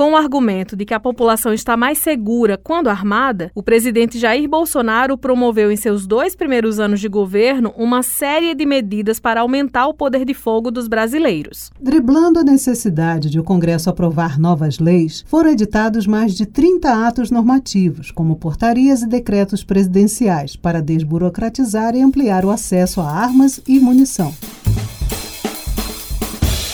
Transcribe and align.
Com 0.00 0.12
o 0.12 0.16
argumento 0.16 0.74
de 0.74 0.86
que 0.86 0.94
a 0.94 0.98
população 0.98 1.52
está 1.52 1.76
mais 1.76 1.98
segura 1.98 2.56
quando 2.56 2.88
armada, 2.88 3.52
o 3.54 3.62
presidente 3.62 4.18
Jair 4.18 4.48
Bolsonaro 4.48 5.18
promoveu 5.18 5.70
em 5.70 5.76
seus 5.76 6.06
dois 6.06 6.34
primeiros 6.34 6.80
anos 6.80 7.00
de 7.00 7.06
governo 7.06 7.74
uma 7.76 8.02
série 8.02 8.54
de 8.54 8.64
medidas 8.64 9.20
para 9.20 9.42
aumentar 9.42 9.88
o 9.88 9.92
poder 9.92 10.24
de 10.24 10.32
fogo 10.32 10.70
dos 10.70 10.88
brasileiros. 10.88 11.70
Driblando 11.78 12.38
a 12.38 12.42
necessidade 12.42 13.28
de 13.28 13.38
o 13.38 13.44
Congresso 13.44 13.90
aprovar 13.90 14.40
novas 14.40 14.78
leis, 14.78 15.22
foram 15.26 15.50
editados 15.50 16.06
mais 16.06 16.32
de 16.32 16.46
30 16.46 17.06
atos 17.06 17.30
normativos, 17.30 18.10
como 18.10 18.36
portarias 18.36 19.02
e 19.02 19.06
decretos 19.06 19.62
presidenciais, 19.62 20.56
para 20.56 20.80
desburocratizar 20.80 21.94
e 21.94 22.00
ampliar 22.00 22.46
o 22.46 22.50
acesso 22.50 23.02
a 23.02 23.10
armas 23.10 23.60
e 23.68 23.78
munição. 23.78 24.34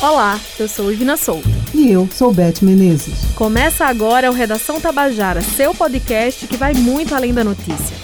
Olá, 0.00 0.38
eu 0.60 0.68
sou 0.68 0.92
Ivina 0.92 1.16
Souto. 1.16 1.65
E 1.78 1.92
eu 1.92 2.08
sou 2.10 2.32
Beth 2.32 2.62
Menezes. 2.62 3.34
Começa 3.34 3.84
agora 3.84 4.30
o 4.30 4.32
Redação 4.32 4.80
Tabajara, 4.80 5.42
seu 5.42 5.74
podcast 5.74 6.46
que 6.46 6.56
vai 6.56 6.72
muito 6.72 7.14
além 7.14 7.34
da 7.34 7.44
notícia. 7.44 7.94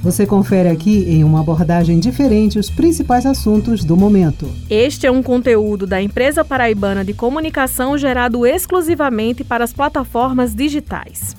Você 0.00 0.24
confere 0.24 0.68
aqui 0.68 1.04
em 1.08 1.24
uma 1.24 1.40
abordagem 1.40 1.98
diferente 1.98 2.56
os 2.56 2.70
principais 2.70 3.26
assuntos 3.26 3.82
do 3.82 3.96
momento. 3.96 4.48
Este 4.70 5.08
é 5.08 5.10
um 5.10 5.24
conteúdo 5.24 5.88
da 5.88 6.00
empresa 6.00 6.44
paraibana 6.44 7.04
de 7.04 7.12
comunicação 7.12 7.98
gerado 7.98 8.46
exclusivamente 8.46 9.42
para 9.42 9.64
as 9.64 9.72
plataformas 9.72 10.54
digitais. 10.54 11.36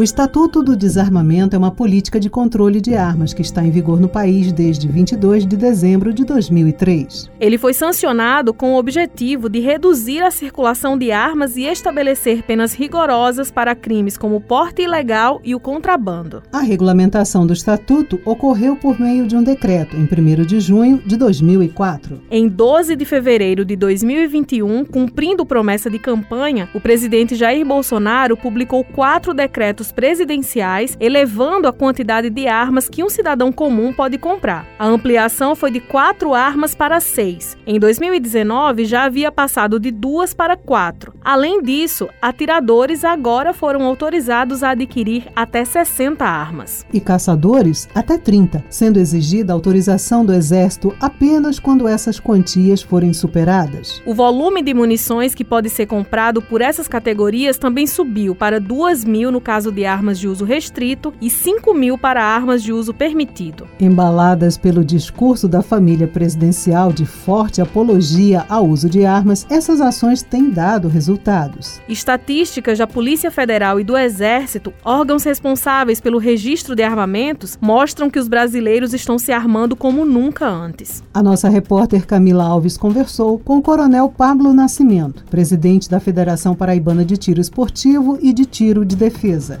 O 0.00 0.02
Estatuto 0.02 0.62
do 0.62 0.74
Desarmamento 0.74 1.54
é 1.54 1.58
uma 1.58 1.70
política 1.70 2.18
de 2.18 2.30
controle 2.30 2.80
de 2.80 2.94
armas 2.94 3.34
que 3.34 3.42
está 3.42 3.62
em 3.62 3.70
vigor 3.70 4.00
no 4.00 4.08
país 4.08 4.50
desde 4.50 4.88
22 4.88 5.46
de 5.46 5.58
dezembro 5.58 6.10
de 6.14 6.24
2003. 6.24 7.30
Ele 7.38 7.58
foi 7.58 7.74
sancionado 7.74 8.54
com 8.54 8.72
o 8.72 8.78
objetivo 8.78 9.50
de 9.50 9.60
reduzir 9.60 10.22
a 10.22 10.30
circulação 10.30 10.96
de 10.96 11.12
armas 11.12 11.54
e 11.54 11.64
estabelecer 11.64 12.42
penas 12.44 12.72
rigorosas 12.72 13.50
para 13.50 13.74
crimes 13.74 14.16
como 14.16 14.36
o 14.36 14.40
porte 14.40 14.80
ilegal 14.80 15.38
e 15.44 15.54
o 15.54 15.60
contrabando. 15.60 16.42
A 16.50 16.60
regulamentação 16.60 17.46
do 17.46 17.52
Estatuto 17.52 18.18
ocorreu 18.24 18.76
por 18.76 18.98
meio 18.98 19.26
de 19.26 19.36
um 19.36 19.42
decreto 19.42 19.98
em 19.98 20.04
1 20.04 20.46
de 20.46 20.60
junho 20.60 21.02
de 21.04 21.18
2004. 21.18 22.22
Em 22.30 22.48
12 22.48 22.96
de 22.96 23.04
fevereiro 23.04 23.66
de 23.66 23.76
2021, 23.76 24.82
cumprindo 24.86 25.44
promessa 25.44 25.90
de 25.90 25.98
campanha, 25.98 26.70
o 26.72 26.80
presidente 26.80 27.34
Jair 27.34 27.66
Bolsonaro 27.66 28.34
publicou 28.34 28.82
quatro 28.82 29.34
decretos 29.34 29.89
presidenciais, 29.92 30.96
elevando 31.00 31.68
a 31.68 31.72
quantidade 31.72 32.30
de 32.30 32.46
armas 32.46 32.88
que 32.88 33.02
um 33.02 33.08
cidadão 33.08 33.52
comum 33.52 33.92
pode 33.92 34.18
comprar. 34.18 34.66
A 34.78 34.86
ampliação 34.86 35.54
foi 35.54 35.70
de 35.70 35.80
quatro 35.80 36.34
armas 36.34 36.74
para 36.74 37.00
seis. 37.00 37.56
Em 37.66 37.78
2019, 37.78 38.84
já 38.84 39.04
havia 39.04 39.30
passado 39.32 39.78
de 39.78 39.90
duas 39.90 40.34
para 40.34 40.56
quatro. 40.56 41.12
Além 41.22 41.62
disso, 41.62 42.08
atiradores 42.20 43.04
agora 43.04 43.52
foram 43.52 43.84
autorizados 43.84 44.62
a 44.62 44.70
adquirir 44.70 45.26
até 45.34 45.64
60 45.64 46.24
armas. 46.24 46.86
E 46.92 47.00
caçadores 47.00 47.88
até 47.94 48.18
30, 48.18 48.64
sendo 48.68 48.98
exigida 48.98 49.52
autorização 49.52 50.24
do 50.24 50.32
Exército 50.32 50.94
apenas 51.00 51.58
quando 51.58 51.86
essas 51.86 52.18
quantias 52.18 52.82
forem 52.82 53.12
superadas. 53.12 54.02
O 54.06 54.14
volume 54.14 54.62
de 54.62 54.74
munições 54.74 55.34
que 55.34 55.44
pode 55.44 55.68
ser 55.68 55.86
comprado 55.86 56.42
por 56.42 56.60
essas 56.60 56.88
categorias 56.88 57.58
também 57.58 57.86
subiu 57.86 58.34
para 58.34 58.58
2 58.60 59.04
mil 59.04 59.30
no 59.30 59.40
caso 59.40 59.70
de 59.70 59.79
de 59.80 59.86
armas 59.86 60.18
de 60.18 60.28
uso 60.28 60.44
restrito 60.44 61.10
e 61.22 61.30
5 61.30 61.72
mil 61.72 61.96
para 61.96 62.22
armas 62.22 62.62
de 62.62 62.70
uso 62.70 62.92
permitido. 62.92 63.66
Embaladas 63.80 64.58
pelo 64.58 64.84
discurso 64.84 65.48
da 65.48 65.62
família 65.62 66.06
presidencial 66.06 66.92
de 66.92 67.06
forte 67.06 67.62
apologia 67.62 68.44
ao 68.46 68.68
uso 68.68 68.90
de 68.90 69.06
armas, 69.06 69.46
essas 69.48 69.80
ações 69.80 70.22
têm 70.22 70.50
dado 70.50 70.86
resultados. 70.86 71.80
Estatísticas 71.88 72.76
da 72.76 72.86
Polícia 72.86 73.30
Federal 73.30 73.80
e 73.80 73.84
do 73.84 73.96
Exército, 73.96 74.70
órgãos 74.84 75.24
responsáveis 75.24 75.98
pelo 75.98 76.18
registro 76.18 76.76
de 76.76 76.82
armamentos, 76.82 77.56
mostram 77.58 78.10
que 78.10 78.18
os 78.18 78.28
brasileiros 78.28 78.92
estão 78.92 79.18
se 79.18 79.32
armando 79.32 79.74
como 79.74 80.04
nunca 80.04 80.46
antes. 80.46 81.02
A 81.14 81.22
nossa 81.22 81.48
repórter 81.48 82.06
Camila 82.06 82.44
Alves 82.44 82.76
conversou 82.76 83.38
com 83.38 83.56
o 83.56 83.62
Coronel 83.62 84.10
Pablo 84.10 84.52
Nascimento, 84.52 85.24
presidente 85.30 85.88
da 85.88 85.98
Federação 85.98 86.54
Paraibana 86.54 87.02
de 87.02 87.16
Tiro 87.16 87.40
Esportivo 87.40 88.18
e 88.20 88.30
de 88.34 88.44
Tiro 88.44 88.84
de 88.84 88.94
Defesa. 88.94 89.58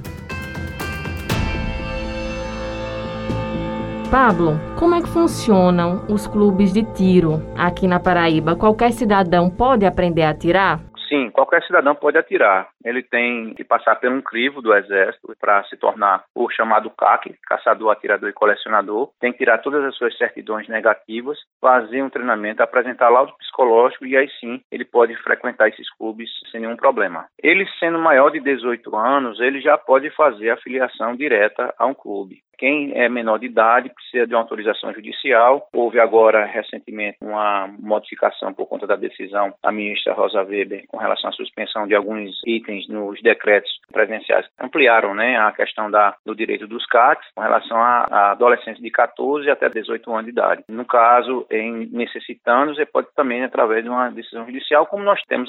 Pablo, 4.10 4.58
como 4.76 4.96
é 4.96 5.00
que 5.00 5.08
funcionam 5.08 6.04
os 6.08 6.26
clubes 6.26 6.72
de 6.72 6.82
tiro 6.94 7.34
aqui 7.56 7.86
na 7.86 8.00
Paraíba? 8.00 8.56
Qualquer 8.56 8.90
cidadão 8.90 9.48
pode 9.48 9.86
aprender 9.86 10.24
a 10.24 10.34
tirar? 10.34 10.80
Sim, 11.08 11.30
qualquer 11.30 11.62
cidadão 11.62 11.94
pode 11.94 12.18
atirar. 12.18 12.68
Ele 12.84 13.04
tem 13.04 13.54
que 13.54 13.62
passar 13.62 13.94
por 13.96 14.10
um 14.10 14.20
crivo 14.20 14.60
do 14.60 14.74
Exército 14.74 15.32
para 15.40 15.62
se 15.64 15.76
tornar 15.76 16.24
o 16.34 16.50
chamado 16.50 16.90
CAC, 16.90 17.36
caçador, 17.46 17.92
atirador 17.92 18.28
e 18.28 18.32
colecionador. 18.32 19.10
Tem 19.20 19.30
que 19.30 19.38
tirar 19.38 19.58
todas 19.58 19.84
as 19.84 19.94
suas 19.96 20.16
certidões 20.18 20.68
negativas, 20.68 21.38
fazer 21.60 22.02
um 22.02 22.10
treinamento, 22.10 22.64
apresentar 22.64 23.10
laudo 23.10 23.32
psicológico 23.38 24.06
e 24.06 24.16
aí 24.16 24.28
sim 24.40 24.60
ele 24.72 24.84
pode 24.84 25.14
frequentar 25.22 25.68
esses 25.68 25.88
clubes 25.96 26.28
sem 26.50 26.60
nenhum 26.60 26.76
problema. 26.76 27.26
Ele 27.40 27.64
sendo 27.78 27.98
maior 27.98 28.30
de 28.30 28.40
18 28.40 28.96
anos, 28.96 29.38
ele 29.38 29.60
já 29.60 29.78
pode 29.78 30.10
fazer 30.10 30.50
a 30.50 30.56
filiação 30.56 31.14
direta 31.14 31.72
a 31.78 31.86
um 31.86 31.94
clube. 31.94 32.38
Quem 32.60 32.92
é 32.94 33.08
menor 33.08 33.38
de 33.38 33.46
idade 33.46 33.88
precisa 33.88 34.26
de 34.26 34.34
uma 34.34 34.42
autorização 34.42 34.92
judicial. 34.92 35.66
Houve 35.72 35.98
agora, 35.98 36.44
recentemente, 36.44 37.16
uma 37.22 37.70
modificação 37.78 38.52
por 38.52 38.66
conta 38.66 38.86
da 38.86 38.96
decisão 38.96 39.54
da 39.64 39.72
ministra 39.72 40.12
Rosa 40.12 40.42
Weber 40.42 40.84
com 40.88 40.98
relação 40.98 41.30
à 41.30 41.32
suspensão 41.32 41.86
de 41.86 41.94
alguns 41.94 42.38
itens 42.46 42.86
nos 42.86 43.18
decretos 43.22 43.70
presidenciais. 43.90 44.46
Ampliaram 44.60 45.14
né, 45.14 45.38
a 45.38 45.50
questão 45.52 45.90
da, 45.90 46.14
do 46.26 46.34
direito 46.34 46.66
dos 46.66 46.84
CACs 46.84 47.26
com 47.34 47.40
relação 47.40 47.78
a, 47.78 48.06
a 48.10 48.30
adolescentes 48.32 48.82
de 48.82 48.90
14 48.90 49.48
até 49.48 49.70
18 49.70 50.12
anos 50.12 50.24
de 50.26 50.30
idade. 50.32 50.62
No 50.68 50.84
caso, 50.84 51.46
em 51.50 51.88
necessitando, 51.90 52.74
você 52.74 52.84
pode 52.84 53.08
também, 53.16 53.42
através 53.42 53.82
de 53.82 53.88
uma 53.88 54.10
decisão 54.10 54.44
judicial, 54.44 54.84
como 54.84 55.02
nós 55.02 55.22
temos 55.22 55.48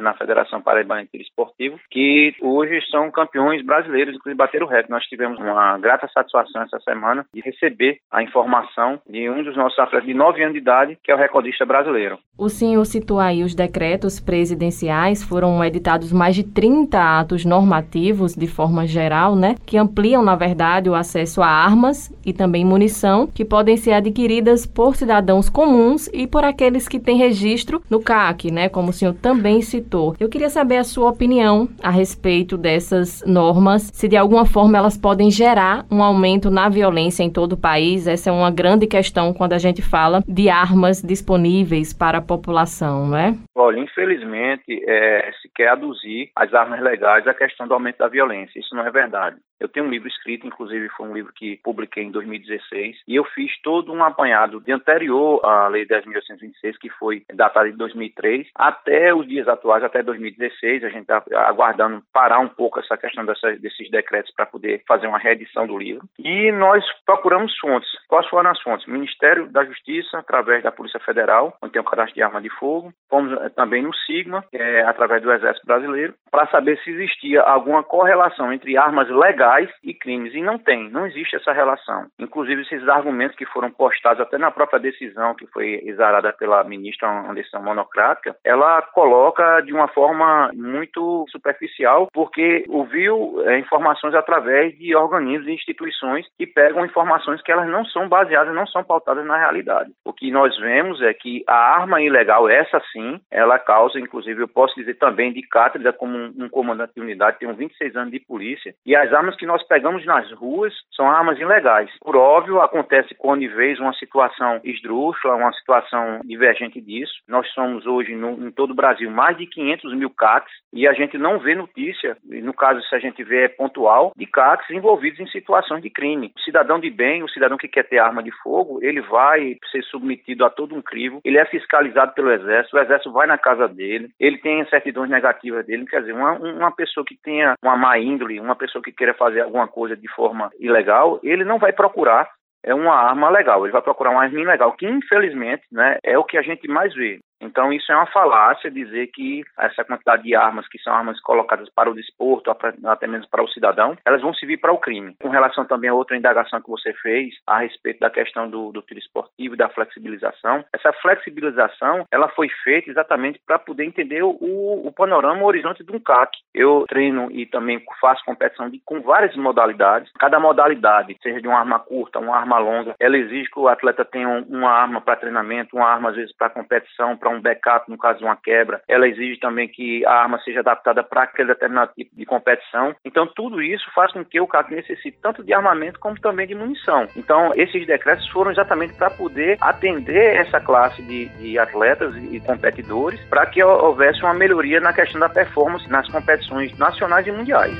na 0.00 0.14
Federação 0.14 0.62
Paraibana 0.62 1.04
de 1.12 1.20
Esportivo, 1.20 1.80
que 1.90 2.32
hoje 2.40 2.80
são 2.92 3.10
campeões 3.10 3.60
brasileiros, 3.64 4.14
inclusive 4.14 4.38
bateram 4.38 4.66
o 4.66 4.68
recorde. 4.68 4.90
Nós 4.90 5.04
tivemos 5.06 5.36
uma 5.40 5.76
grata 5.78 6.06
satisfação 6.14 6.43
satisfação 6.44 6.62
essa 6.62 6.78
semana 6.80 7.26
de 7.32 7.40
receber 7.40 7.98
a 8.10 8.22
informação 8.22 9.00
de 9.08 9.28
um 9.28 9.42
dos 9.42 9.56
nossos 9.56 9.78
atletas 9.78 10.06
de 10.06 10.14
9 10.14 10.42
anos 10.42 10.54
de 10.54 10.60
idade, 10.60 10.98
que 11.02 11.10
é 11.10 11.14
o 11.14 11.18
recordista 11.18 11.64
brasileiro. 11.64 12.18
O 12.36 12.48
senhor 12.48 12.84
citou 12.84 13.20
aí 13.20 13.42
os 13.42 13.54
decretos 13.54 14.18
presidenciais, 14.20 15.22
foram 15.22 15.62
editados 15.64 16.12
mais 16.12 16.34
de 16.34 16.42
30 16.42 17.20
atos 17.20 17.44
normativos 17.44 18.34
de 18.34 18.46
forma 18.46 18.86
geral, 18.86 19.36
né, 19.36 19.54
que 19.64 19.78
ampliam, 19.78 20.22
na 20.22 20.34
verdade, 20.34 20.90
o 20.90 20.94
acesso 20.94 21.42
a 21.42 21.46
armas 21.46 22.12
e 22.26 22.32
também 22.32 22.64
munição 22.64 23.26
que 23.26 23.44
podem 23.44 23.76
ser 23.76 23.92
adquiridas 23.92 24.66
por 24.66 24.96
cidadãos 24.96 25.48
comuns 25.48 26.08
e 26.12 26.26
por 26.26 26.44
aqueles 26.44 26.88
que 26.88 26.98
têm 26.98 27.16
registro 27.16 27.82
no 27.88 28.00
CAC, 28.00 28.50
né, 28.50 28.68
como 28.68 28.90
o 28.90 28.92
senhor 28.92 29.14
também 29.14 29.62
citou. 29.62 30.16
Eu 30.18 30.28
queria 30.28 30.50
saber 30.50 30.78
a 30.78 30.84
sua 30.84 31.10
opinião 31.10 31.68
a 31.82 31.90
respeito 31.90 32.56
dessas 32.56 33.22
normas, 33.24 33.90
se 33.92 34.08
de 34.08 34.16
alguma 34.16 34.44
forma 34.44 34.76
elas 34.76 34.96
podem 34.96 35.30
gerar 35.30 35.86
um 35.90 36.02
aumento 36.02 36.33
aumento 36.34 36.50
na 36.50 36.68
violência 36.68 37.22
em 37.22 37.30
todo 37.30 37.52
o 37.52 37.60
país. 37.60 38.06
Essa 38.06 38.30
é 38.30 38.32
uma 38.32 38.50
grande 38.50 38.86
questão 38.86 39.32
quando 39.32 39.52
a 39.52 39.58
gente 39.58 39.80
fala 39.82 40.22
de 40.26 40.48
armas 40.48 41.00
disponíveis 41.00 41.92
para 41.92 42.18
a 42.18 42.22
população, 42.22 43.06
não 43.06 43.16
é? 43.16 43.34
Olha, 43.54 43.78
infelizmente, 43.78 44.82
é, 44.86 45.30
se 45.40 45.48
quer 45.54 45.68
aduzir 45.68 46.30
as 46.36 46.52
armas 46.52 46.80
legais 46.80 47.26
a 47.26 47.34
questão 47.34 47.66
do 47.68 47.74
aumento 47.74 47.98
da 47.98 48.08
violência. 48.08 48.58
Isso 48.58 48.74
não 48.74 48.86
é 48.86 48.90
verdade. 48.90 49.36
Eu 49.60 49.68
tenho 49.68 49.86
um 49.86 49.90
livro 49.90 50.08
escrito, 50.08 50.46
inclusive 50.46 50.88
foi 50.90 51.08
um 51.08 51.14
livro 51.14 51.32
que 51.32 51.60
publiquei 51.62 52.04
em 52.04 52.10
2016, 52.10 52.96
e 53.06 53.14
eu 53.14 53.24
fiz 53.24 53.50
todo 53.62 53.92
um 53.92 54.02
apanhado 54.02 54.60
de 54.60 54.72
anterior 54.72 55.40
à 55.44 55.68
Lei 55.68 55.86
10.826, 55.86 56.74
que 56.80 56.90
foi 56.90 57.22
datada 57.32 57.70
de 57.70 57.76
2003, 57.76 58.48
até 58.54 59.14
os 59.14 59.26
dias 59.26 59.48
atuais, 59.48 59.84
até 59.84 60.02
2016. 60.02 60.84
A 60.84 60.88
gente 60.88 61.02
está 61.02 61.22
aguardando 61.46 62.02
parar 62.12 62.40
um 62.40 62.48
pouco 62.48 62.80
essa 62.80 62.96
questão 62.96 63.24
dessa, 63.24 63.52
desses 63.56 63.90
decretos 63.90 64.32
para 64.34 64.46
poder 64.46 64.82
fazer 64.86 65.06
uma 65.06 65.18
reedição 65.18 65.66
do 65.66 65.78
livro. 65.78 66.04
E 66.18 66.50
nós 66.52 66.84
procuramos 67.06 67.56
fontes. 67.58 67.88
Quais 68.08 68.26
foram 68.28 68.50
as 68.50 68.60
fontes? 68.60 68.86
Ministério 68.86 69.50
da 69.50 69.64
Justiça, 69.64 70.18
através 70.18 70.62
da 70.62 70.72
Polícia 70.72 71.00
Federal, 71.00 71.56
onde 71.62 71.72
tem 71.72 71.82
o 71.82 71.84
cadastro 71.84 72.14
de 72.14 72.22
arma 72.22 72.40
de 72.40 72.50
fogo. 72.50 72.92
Fomos 73.08 73.32
eh, 73.40 73.48
também 73.50 73.82
no 73.82 73.94
SIGMA, 73.94 74.44
é, 74.52 74.82
através 74.82 75.22
do 75.22 75.32
Exército 75.32 75.66
Brasileiro, 75.66 76.14
para 76.30 76.46
saber 76.48 76.78
se 76.78 76.90
existia 76.90 77.42
alguma 77.42 77.82
correlação 77.82 78.52
entre 78.52 78.76
armas 78.76 79.08
legais 79.08 79.43
e 79.82 79.94
crimes. 79.94 80.34
E 80.34 80.40
não 80.40 80.58
tem, 80.58 80.90
não 80.90 81.06
existe 81.06 81.36
essa 81.36 81.52
relação. 81.52 82.06
Inclusive, 82.18 82.62
esses 82.62 82.86
argumentos 82.88 83.36
que 83.36 83.46
foram 83.46 83.70
postados 83.70 84.20
até 84.20 84.38
na 84.38 84.50
própria 84.50 84.78
decisão 84.78 85.34
que 85.34 85.46
foi 85.48 85.80
exarada 85.84 86.32
pela 86.32 86.64
ministra, 86.64 87.08
uma 87.08 87.34
decisão 87.34 87.62
monocrática, 87.62 88.36
ela 88.44 88.82
coloca 88.82 89.60
de 89.60 89.72
uma 89.72 89.88
forma 89.88 90.50
muito 90.54 91.24
superficial, 91.30 92.08
porque 92.12 92.64
ouviu 92.68 93.42
é, 93.46 93.58
informações 93.58 94.14
através 94.14 94.76
de 94.78 94.94
organismos 94.94 95.48
e 95.48 95.52
instituições 95.52 96.26
que 96.38 96.46
pegam 96.46 96.84
informações 96.84 97.42
que 97.42 97.52
elas 97.52 97.68
não 97.68 97.84
são 97.86 98.08
baseadas, 98.08 98.54
não 98.54 98.66
são 98.66 98.84
pautadas 98.84 99.24
na 99.26 99.38
realidade. 99.38 99.90
O 100.04 100.12
que 100.12 100.30
nós 100.30 100.56
vemos 100.58 101.00
é 101.02 101.12
que 101.12 101.42
a 101.46 101.54
arma 101.54 102.00
ilegal, 102.00 102.48
essa 102.48 102.80
sim, 102.92 103.20
ela 103.30 103.58
causa, 103.58 103.98
inclusive, 103.98 104.42
eu 104.42 104.48
posso 104.48 104.74
dizer 104.74 104.94
também 104.94 105.32
de 105.32 105.42
cátedra 105.42 105.92
como 105.92 106.16
um, 106.16 106.34
um 106.38 106.48
comandante 106.48 106.94
de 106.94 107.00
unidade, 107.00 107.38
tenho 107.38 107.54
26 107.54 107.96
anos 107.96 108.12
de 108.12 108.20
polícia, 108.20 108.74
e 108.84 108.94
as 108.94 109.12
armas 109.12 109.33
que 109.36 109.46
nós 109.46 109.62
pegamos 109.66 110.04
nas 110.04 110.30
ruas 110.32 110.74
são 110.94 111.08
armas 111.08 111.38
ilegais. 111.38 111.90
Por 112.00 112.16
óbvio, 112.16 112.60
acontece 112.60 113.14
quando 113.14 113.44
vez 113.48 113.78
uma 113.78 113.92
situação 113.94 114.60
esdrúxula, 114.64 115.34
uma 115.34 115.52
situação 115.52 116.20
divergente 116.24 116.80
disso. 116.80 117.12
Nós 117.28 117.48
somos 117.50 117.86
hoje, 117.86 118.14
no, 118.14 118.46
em 118.46 118.50
todo 118.50 118.70
o 118.70 118.74
Brasil, 118.74 119.10
mais 119.10 119.36
de 119.36 119.46
500 119.46 119.94
mil 119.94 120.10
CACs, 120.10 120.52
e 120.72 120.86
a 120.86 120.92
gente 120.92 121.18
não 121.18 121.38
vê 121.38 121.54
notícia, 121.54 122.16
no 122.24 122.52
caso, 122.52 122.80
se 122.82 122.94
a 122.94 122.98
gente 122.98 123.22
vê 123.22 123.44
é 123.44 123.48
pontual, 123.48 124.12
de 124.16 124.26
CACs 124.26 124.70
envolvidos 124.70 125.20
em 125.20 125.26
situações 125.26 125.82
de 125.82 125.90
crime. 125.90 126.32
O 126.36 126.40
cidadão 126.40 126.78
de 126.78 126.90
bem, 126.90 127.22
o 127.22 127.28
cidadão 127.28 127.56
que 127.56 127.68
quer 127.68 127.84
ter 127.84 127.98
arma 127.98 128.22
de 128.22 128.30
fogo, 128.42 128.78
ele 128.82 129.00
vai 129.00 129.56
ser 129.70 129.82
submetido 129.84 130.44
a 130.44 130.50
todo 130.50 130.74
um 130.74 130.82
crivo, 130.82 131.20
ele 131.24 131.38
é 131.38 131.44
fiscalizado 131.44 132.12
pelo 132.14 132.30
Exército, 132.30 132.76
o 132.76 132.80
Exército 132.80 133.12
vai 133.12 133.26
na 133.26 133.36
casa 133.36 133.68
dele, 133.68 134.10
ele 134.18 134.38
tem 134.38 134.64
certidões 134.68 135.10
negativas 135.10 135.66
dele, 135.66 135.86
quer 135.86 136.00
dizer, 136.00 136.14
uma, 136.14 136.32
uma 136.32 136.72
pessoa 136.72 137.04
que 137.04 137.16
tenha 137.16 137.54
uma 137.62 137.76
má 137.76 137.98
índole, 137.98 138.40
uma 138.40 138.56
pessoa 138.56 138.82
que 138.82 138.92
queira 138.92 139.14
fazer 139.24 139.40
alguma 139.40 139.66
coisa 139.66 139.96
de 139.96 140.08
forma 140.08 140.50
ilegal, 140.60 141.18
ele 141.22 141.44
não 141.44 141.58
vai 141.58 141.72
procurar 141.72 142.28
é 142.66 142.74
uma 142.74 142.94
arma 142.94 143.28
legal, 143.28 143.62
ele 143.64 143.72
vai 143.72 143.82
procurar 143.82 144.10
uma 144.10 144.22
arma 144.22 144.40
ilegal, 144.40 144.72
que 144.72 144.86
infelizmente 144.86 145.62
né, 145.70 145.98
é 146.02 146.16
o 146.18 146.24
que 146.24 146.38
a 146.38 146.42
gente 146.42 146.66
mais 146.66 146.94
vê. 146.94 147.18
Então, 147.44 147.72
isso 147.72 147.90
é 147.92 147.96
uma 147.96 148.06
falácia 148.06 148.70
dizer 148.70 149.08
que 149.08 149.44
essa 149.58 149.84
quantidade 149.84 150.22
de 150.22 150.34
armas, 150.34 150.66
que 150.68 150.78
são 150.78 150.92
armas 150.92 151.20
colocadas 151.20 151.68
para 151.74 151.90
o 151.90 151.94
desporto, 151.94 152.50
até 152.84 153.06
mesmo 153.06 153.28
para 153.28 153.42
o 153.42 153.48
cidadão, 153.48 153.96
elas 154.04 154.22
vão 154.22 154.34
servir 154.34 154.58
para 154.58 154.72
o 154.72 154.78
crime. 154.78 155.14
Com 155.20 155.28
relação 155.28 155.64
também 155.64 155.90
a 155.90 155.94
outra 155.94 156.16
indagação 156.16 156.60
que 156.60 156.70
você 156.70 156.92
fez 156.94 157.34
a 157.46 157.58
respeito 157.58 158.00
da 158.00 158.10
questão 158.10 158.48
do, 158.48 158.72
do 158.72 158.82
tiro 158.82 159.00
esportivo 159.00 159.54
e 159.54 159.58
da 159.58 159.68
flexibilização, 159.68 160.64
essa 160.72 160.92
flexibilização 160.94 162.06
ela 162.10 162.28
foi 162.28 162.48
feita 162.62 162.90
exatamente 162.90 163.40
para 163.46 163.58
poder 163.58 163.84
entender 163.84 164.22
o, 164.22 164.36
o 164.40 164.92
panorama, 164.92 165.42
o 165.42 165.46
horizonte 165.46 165.84
de 165.84 165.92
um 165.94 166.00
CAC. 166.00 166.30
Eu 166.54 166.84
treino 166.88 167.30
e 167.30 167.46
também 167.46 167.82
faço 168.00 168.24
competição 168.24 168.70
de, 168.70 168.80
com 168.84 169.00
várias 169.00 169.36
modalidades. 169.36 170.10
Cada 170.18 170.40
modalidade, 170.40 171.16
seja 171.22 171.40
de 171.40 171.48
uma 171.48 171.58
arma 171.58 171.78
curta, 171.78 172.18
uma 172.18 172.36
arma 172.36 172.58
longa, 172.58 172.94
ela 172.98 173.16
exige 173.16 173.50
que 173.50 173.58
o 173.58 173.68
atleta 173.68 174.04
tenha 174.04 174.28
uma 174.48 174.70
arma 174.70 175.00
para 175.00 175.16
treinamento, 175.16 175.76
uma 175.76 175.88
arma 175.88 176.10
às 176.10 176.16
vezes 176.16 176.34
para 176.36 176.50
competição, 176.50 177.16
para 177.16 177.30
um 177.34 177.40
backup 177.40 177.90
no 177.90 177.98
caso 177.98 178.18
de 178.18 178.24
uma 178.24 178.36
quebra. 178.36 178.80
Ela 178.88 179.08
exige 179.08 179.38
também 179.40 179.68
que 179.68 180.04
a 180.06 180.12
arma 180.12 180.38
seja 180.40 180.60
adaptada 180.60 181.02
para 181.02 181.22
aquele 181.22 181.48
determinado 181.48 181.92
tipo 181.94 182.14
de 182.16 182.24
competição. 182.24 182.94
Então, 183.04 183.26
tudo 183.26 183.62
isso 183.62 183.84
faz 183.94 184.12
com 184.12 184.24
que 184.24 184.40
o 184.40 184.46
CAC 184.46 184.74
necessite 184.74 185.18
tanto 185.22 185.42
de 185.42 185.52
armamento 185.52 185.98
como 185.98 186.20
também 186.20 186.46
de 186.46 186.54
munição. 186.54 187.06
Então, 187.16 187.52
esses 187.54 187.86
decretos 187.86 188.28
foram 188.28 188.50
exatamente 188.50 188.94
para 188.94 189.10
poder 189.10 189.58
atender 189.60 190.36
essa 190.36 190.60
classe 190.60 191.02
de, 191.02 191.28
de 191.36 191.58
atletas 191.58 192.14
e 192.16 192.40
competidores 192.40 193.20
para 193.28 193.46
que 193.46 193.62
houvesse 193.62 194.22
uma 194.22 194.34
melhoria 194.34 194.80
na 194.80 194.92
questão 194.92 195.20
da 195.20 195.28
performance 195.28 195.88
nas 195.90 196.08
competições 196.10 196.76
nacionais 196.78 197.26
e 197.26 197.32
mundiais. 197.32 197.74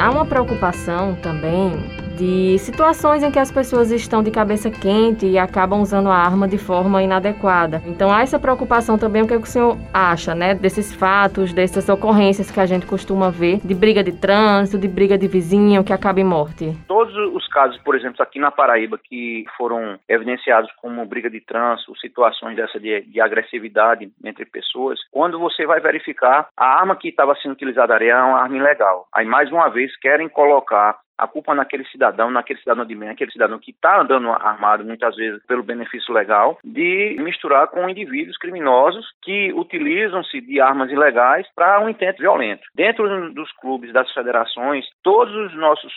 Há 0.00 0.10
uma 0.10 0.24
preocupação 0.24 1.16
também 1.16 1.72
de 2.18 2.58
situações 2.58 3.22
em 3.22 3.30
que 3.30 3.38
as 3.38 3.52
pessoas 3.52 3.92
estão 3.92 4.22
de 4.22 4.30
cabeça 4.30 4.68
quente 4.70 5.24
e 5.24 5.38
acabam 5.38 5.80
usando 5.80 6.08
a 6.08 6.16
arma 6.16 6.48
de 6.48 6.58
forma 6.58 7.00
inadequada. 7.00 7.80
Então 7.86 8.12
há 8.12 8.22
essa 8.22 8.40
preocupação 8.40 8.98
também, 8.98 9.22
o 9.22 9.26
que, 9.26 9.34
é 9.34 9.36
que 9.36 9.44
o 9.44 9.46
senhor 9.46 9.78
acha, 9.94 10.34
né, 10.34 10.54
desses 10.54 10.92
fatos, 10.92 11.52
dessas 11.52 11.88
ocorrências 11.88 12.50
que 12.50 12.58
a 12.58 12.66
gente 12.66 12.86
costuma 12.86 13.30
ver, 13.30 13.60
de 13.64 13.74
briga 13.74 14.02
de 14.02 14.12
trânsito, 14.12 14.78
de 14.78 14.88
briga 14.88 15.16
de 15.16 15.28
vizinho 15.28 15.84
que 15.84 15.92
acaba 15.92 16.20
em 16.20 16.24
morte? 16.24 16.76
Todos 16.88 17.14
os 17.34 17.46
casos, 17.48 17.78
por 17.78 17.94
exemplo, 17.94 18.20
aqui 18.20 18.40
na 18.40 18.50
Paraíba, 18.50 18.98
que 18.98 19.44
foram 19.56 19.98
evidenciados 20.08 20.70
como 20.80 21.06
briga 21.06 21.30
de 21.30 21.40
trânsito, 21.40 21.96
situações 22.00 22.56
dessa 22.56 22.80
de, 22.80 23.02
de 23.02 23.20
agressividade 23.20 24.10
entre 24.24 24.44
pessoas, 24.44 24.98
quando 25.12 25.38
você 25.38 25.64
vai 25.66 25.78
verificar, 25.78 26.48
a 26.56 26.80
arma 26.80 26.96
que 26.96 27.08
estava 27.08 27.36
sendo 27.36 27.52
utilizada 27.52 27.94
ali 27.94 28.08
é 28.08 28.16
uma 28.16 28.40
arma 28.40 28.56
ilegal. 28.56 29.06
Aí, 29.14 29.24
mais 29.24 29.50
uma 29.52 29.68
vez, 29.68 29.96
querem 29.98 30.28
colocar 30.28 30.98
a 31.18 31.26
culpa 31.26 31.54
naquele 31.54 31.84
cidadão, 31.86 32.30
naquele 32.30 32.60
cidadão 32.60 32.84
de 32.84 32.94
bem, 32.94 33.08
aquele 33.08 33.32
cidadão 33.32 33.58
que 33.58 33.72
está 33.72 34.00
andando 34.00 34.30
armado 34.30 34.84
muitas 34.84 35.16
vezes 35.16 35.44
pelo 35.46 35.62
benefício 35.62 36.14
legal, 36.14 36.58
de 36.64 37.16
misturar 37.18 37.66
com 37.68 37.88
indivíduos 37.88 38.38
criminosos 38.38 39.06
que 39.22 39.52
utilizam-se 39.52 40.40
de 40.40 40.60
armas 40.60 40.90
ilegais 40.90 41.46
para 41.54 41.80
um 41.80 41.88
intento 41.88 42.18
violento. 42.18 42.62
Dentro 42.74 43.32
dos 43.32 43.50
clubes, 43.52 43.92
das 43.92 44.10
federações, 44.12 44.86
todos 45.02 45.34
os 45.34 45.54
nossos 45.56 45.92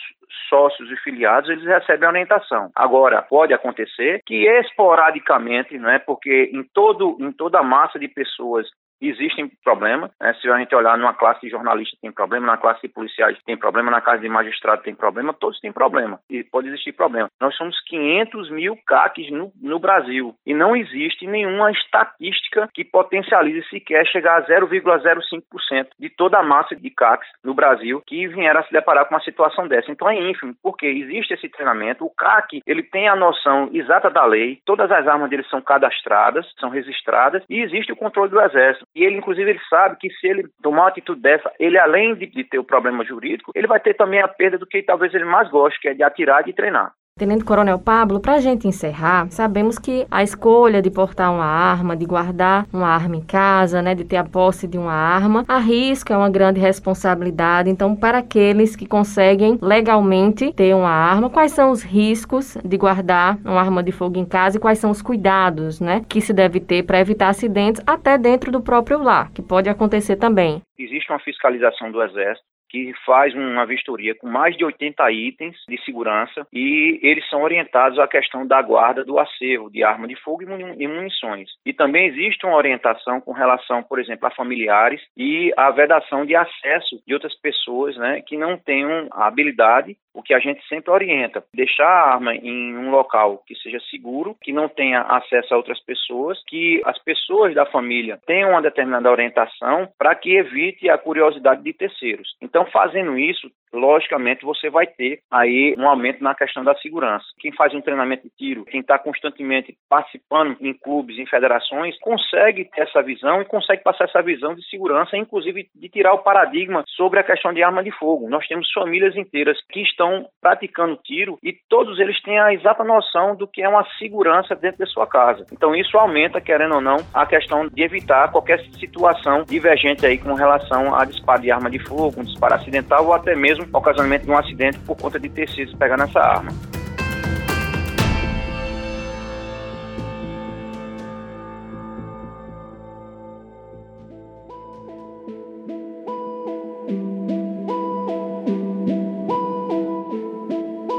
sócios 0.48 0.90
e 0.90 0.96
filiados, 0.96 1.48
eles 1.48 1.64
recebem 1.64 2.08
orientação. 2.08 2.70
Agora, 2.74 3.22
pode 3.22 3.52
acontecer 3.52 4.20
que 4.26 4.46
esporadicamente, 4.46 5.78
não 5.78 5.90
é, 5.90 5.98
porque 5.98 6.50
em 6.52 6.62
todo 6.74 7.16
em 7.20 7.32
toda 7.32 7.58
a 7.58 7.62
massa 7.62 7.98
de 7.98 8.08
pessoas 8.08 8.66
existem 9.08 9.50
problemas. 9.62 10.10
Né? 10.20 10.34
Se 10.40 10.48
a 10.48 10.58
gente 10.58 10.74
olhar 10.74 10.96
numa 10.96 11.14
classe 11.14 11.40
de 11.40 11.50
jornalistas 11.50 11.98
tem 12.00 12.12
problema, 12.12 12.46
na 12.46 12.56
classe 12.56 12.82
de 12.82 12.88
policiais 12.88 13.38
tem 13.44 13.56
problema, 13.56 13.90
na 13.90 14.00
classe 14.00 14.22
de 14.22 14.28
magistrado 14.28 14.82
tem 14.82 14.94
problema, 14.94 15.32
todos 15.32 15.60
têm 15.60 15.72
problema. 15.72 16.20
E 16.30 16.42
pode 16.44 16.68
existir 16.68 16.92
problema. 16.92 17.28
Nós 17.40 17.54
somos 17.56 17.78
500 17.86 18.50
mil 18.50 18.76
CACs 18.86 19.30
no, 19.30 19.52
no 19.60 19.78
Brasil 19.78 20.34
e 20.46 20.54
não 20.54 20.76
existe 20.76 21.26
nenhuma 21.26 21.70
estatística 21.70 22.68
que 22.72 22.84
potencialize 22.84 23.66
sequer 23.68 24.06
chegar 24.06 24.38
a 24.38 24.46
0,05% 24.46 25.88
de 25.98 26.10
toda 26.10 26.38
a 26.38 26.42
massa 26.42 26.74
de 26.76 26.90
CACs 26.90 27.28
no 27.44 27.54
Brasil 27.54 28.02
que 28.06 28.26
vieram 28.28 28.60
a 28.60 28.64
se 28.64 28.72
deparar 28.72 29.06
com 29.06 29.14
uma 29.14 29.22
situação 29.22 29.66
dessa. 29.66 29.90
Então 29.90 30.08
é 30.08 30.18
ínfimo, 30.18 30.54
porque 30.62 30.86
existe 30.86 31.34
esse 31.34 31.48
treinamento. 31.48 32.04
O 32.04 32.10
CAC 32.10 32.62
ele 32.66 32.82
tem 32.82 33.08
a 33.08 33.16
noção 33.16 33.70
exata 33.72 34.10
da 34.10 34.24
lei, 34.24 34.60
todas 34.64 34.90
as 34.90 35.06
armas 35.06 35.30
dele 35.30 35.44
são 35.44 35.60
cadastradas, 35.60 36.46
são 36.58 36.70
registradas 36.70 37.42
e 37.48 37.60
existe 37.60 37.92
o 37.92 37.96
controle 37.96 38.30
do 38.30 38.40
Exército. 38.40 38.86
E 38.94 39.04
ele, 39.04 39.16
inclusive, 39.16 39.50
ele 39.50 39.60
sabe 39.70 39.96
que 39.96 40.10
se 40.10 40.26
ele 40.26 40.48
tomar 40.62 40.82
uma 40.82 40.88
atitude 40.88 41.20
dessa, 41.20 41.50
ele, 41.58 41.78
além 41.78 42.14
de, 42.14 42.26
de 42.26 42.44
ter 42.44 42.58
o 42.58 42.64
problema 42.64 43.04
jurídico, 43.04 43.52
ele 43.54 43.66
vai 43.66 43.80
ter 43.80 43.94
também 43.94 44.20
a 44.20 44.28
perda 44.28 44.58
do 44.58 44.66
que 44.66 44.82
talvez 44.82 45.14
ele 45.14 45.24
mais 45.24 45.48
goste, 45.50 45.80
que 45.80 45.88
é 45.88 45.94
de 45.94 46.02
atirar 46.02 46.42
e 46.42 46.46
de 46.46 46.52
treinar. 46.52 46.92
Tenente 47.22 47.44
Coronel 47.44 47.78
Pablo, 47.78 48.18
para 48.18 48.32
a 48.32 48.40
gente 48.40 48.66
encerrar, 48.66 49.30
sabemos 49.30 49.78
que 49.78 50.04
a 50.10 50.24
escolha 50.24 50.82
de 50.82 50.90
portar 50.90 51.32
uma 51.32 51.44
arma, 51.44 51.96
de 51.96 52.04
guardar 52.04 52.66
uma 52.72 52.88
arma 52.88 53.14
em 53.14 53.20
casa, 53.20 53.80
né, 53.80 53.94
de 53.94 54.02
ter 54.02 54.16
a 54.16 54.24
posse 54.24 54.66
de 54.66 54.76
uma 54.76 54.92
arma, 54.92 55.44
arrisca 55.46 56.18
uma 56.18 56.28
grande 56.28 56.58
responsabilidade. 56.58 57.70
Então, 57.70 57.94
para 57.94 58.18
aqueles 58.18 58.74
que 58.74 58.86
conseguem 58.86 59.56
legalmente 59.62 60.52
ter 60.54 60.74
uma 60.74 60.90
arma, 60.90 61.30
quais 61.30 61.52
são 61.52 61.70
os 61.70 61.84
riscos 61.84 62.56
de 62.64 62.76
guardar 62.76 63.38
uma 63.44 63.60
arma 63.60 63.84
de 63.84 63.92
fogo 63.92 64.18
em 64.18 64.24
casa 64.24 64.56
e 64.56 64.60
quais 64.60 64.78
são 64.78 64.90
os 64.90 65.00
cuidados, 65.00 65.80
né, 65.80 66.02
que 66.08 66.20
se 66.20 66.32
deve 66.32 66.58
ter 66.58 66.82
para 66.82 66.98
evitar 66.98 67.28
acidentes 67.28 67.80
até 67.86 68.18
dentro 68.18 68.50
do 68.50 68.60
próprio 68.60 69.00
lar, 69.00 69.30
que 69.30 69.42
pode 69.42 69.68
acontecer 69.68 70.16
também? 70.16 70.60
Existe 70.76 71.12
uma 71.12 71.20
fiscalização 71.20 71.92
do 71.92 72.02
Exército 72.02 72.51
que 72.72 72.94
faz 73.04 73.34
uma 73.34 73.66
vistoria 73.66 74.14
com 74.14 74.26
mais 74.26 74.56
de 74.56 74.64
80 74.64 75.12
itens 75.12 75.56
de 75.68 75.78
segurança 75.84 76.46
e 76.50 76.98
eles 77.02 77.28
são 77.28 77.42
orientados 77.42 77.98
à 77.98 78.08
questão 78.08 78.46
da 78.46 78.62
guarda 78.62 79.04
do 79.04 79.18
acervo 79.18 79.70
de 79.70 79.84
arma 79.84 80.08
de 80.08 80.16
fogo 80.16 80.42
e 80.42 80.88
munições. 80.88 81.50
E 81.66 81.74
também 81.74 82.06
existe 82.06 82.46
uma 82.46 82.56
orientação 82.56 83.20
com 83.20 83.32
relação, 83.32 83.82
por 83.82 84.00
exemplo, 84.00 84.26
a 84.26 84.30
familiares 84.30 85.02
e 85.14 85.52
a 85.54 85.70
vedação 85.70 86.24
de 86.24 86.34
acesso 86.34 87.02
de 87.06 87.12
outras 87.12 87.38
pessoas 87.38 87.94
né, 87.96 88.22
que 88.26 88.38
não 88.38 88.56
tenham 88.56 89.06
a 89.12 89.26
habilidade 89.26 89.94
o 90.14 90.22
que 90.22 90.34
a 90.34 90.38
gente 90.38 90.66
sempre 90.68 90.90
orienta, 90.90 91.42
deixar 91.54 91.86
a 91.86 92.14
arma 92.14 92.34
em 92.34 92.76
um 92.76 92.90
local 92.90 93.42
que 93.46 93.54
seja 93.56 93.80
seguro, 93.90 94.36
que 94.42 94.52
não 94.52 94.68
tenha 94.68 95.02
acesso 95.02 95.54
a 95.54 95.56
outras 95.56 95.80
pessoas, 95.80 96.42
que 96.46 96.80
as 96.84 96.98
pessoas 97.02 97.54
da 97.54 97.66
família 97.66 98.18
tenham 98.26 98.50
uma 98.50 98.62
determinada 98.62 99.10
orientação 99.10 99.88
para 99.98 100.14
que 100.14 100.36
evite 100.36 100.88
a 100.88 100.98
curiosidade 100.98 101.62
de 101.62 101.72
terceiros. 101.72 102.36
Então, 102.40 102.66
fazendo 102.66 103.18
isso, 103.18 103.50
logicamente 103.72 104.44
você 104.44 104.68
vai 104.70 104.86
ter 104.86 105.20
aí 105.30 105.74
um 105.78 105.88
aumento 105.88 106.22
na 106.22 106.34
questão 106.34 106.62
da 106.62 106.74
segurança. 106.76 107.24
Quem 107.38 107.52
faz 107.52 107.74
um 107.74 107.80
treinamento 107.80 108.24
de 108.24 108.30
tiro, 108.36 108.64
quem 108.64 108.80
está 108.80 108.98
constantemente 108.98 109.76
participando 109.88 110.56
em 110.60 110.74
clubes, 110.74 111.18
em 111.18 111.26
federações, 111.26 111.98
consegue 112.00 112.64
ter 112.66 112.82
essa 112.82 113.02
visão 113.02 113.40
e 113.40 113.44
consegue 113.44 113.82
passar 113.82 114.04
essa 114.04 114.22
visão 114.22 114.54
de 114.54 114.66
segurança, 114.68 115.16
inclusive 115.16 115.68
de 115.74 115.88
tirar 115.88 116.12
o 116.14 116.22
paradigma 116.22 116.84
sobre 116.96 117.20
a 117.20 117.24
questão 117.24 117.52
de 117.52 117.62
arma 117.62 117.82
de 117.82 117.90
fogo. 117.92 118.28
Nós 118.28 118.46
temos 118.46 118.70
famílias 118.72 119.16
inteiras 119.16 119.58
que 119.70 119.80
estão 119.80 120.26
praticando 120.40 120.98
tiro 121.04 121.38
e 121.42 121.54
todos 121.68 121.98
eles 121.98 122.20
têm 122.22 122.38
a 122.38 122.52
exata 122.52 122.84
noção 122.84 123.34
do 123.36 123.46
que 123.46 123.62
é 123.62 123.68
uma 123.68 123.86
segurança 123.98 124.54
dentro 124.54 124.78
da 124.78 124.86
sua 124.86 125.06
casa. 125.06 125.46
Então 125.52 125.74
isso 125.74 125.96
aumenta, 125.96 126.40
querendo 126.40 126.76
ou 126.76 126.80
não, 126.80 126.96
a 127.14 127.26
questão 127.26 127.68
de 127.68 127.82
evitar 127.82 128.30
qualquer 128.30 128.60
situação 128.78 129.44
divergente 129.44 130.04
aí 130.04 130.18
com 130.18 130.34
relação 130.34 130.94
a 130.94 131.04
disparo 131.04 131.42
de 131.42 131.50
arma 131.50 131.70
de 131.70 131.78
fogo, 131.78 132.20
um 132.20 132.24
disparo 132.24 132.54
acidental 132.54 133.06
ou 133.06 133.12
até 133.12 133.34
mesmo 133.34 133.61
ocasionamento 133.72 134.24
de 134.24 134.30
um 134.30 134.38
acidente 134.38 134.78
por 134.80 134.96
conta 134.96 135.18
de 135.18 135.28
ter 135.28 135.48
sido 135.50 135.76
pegar 135.76 135.96
nessa 135.96 136.20
arma. 136.20 136.52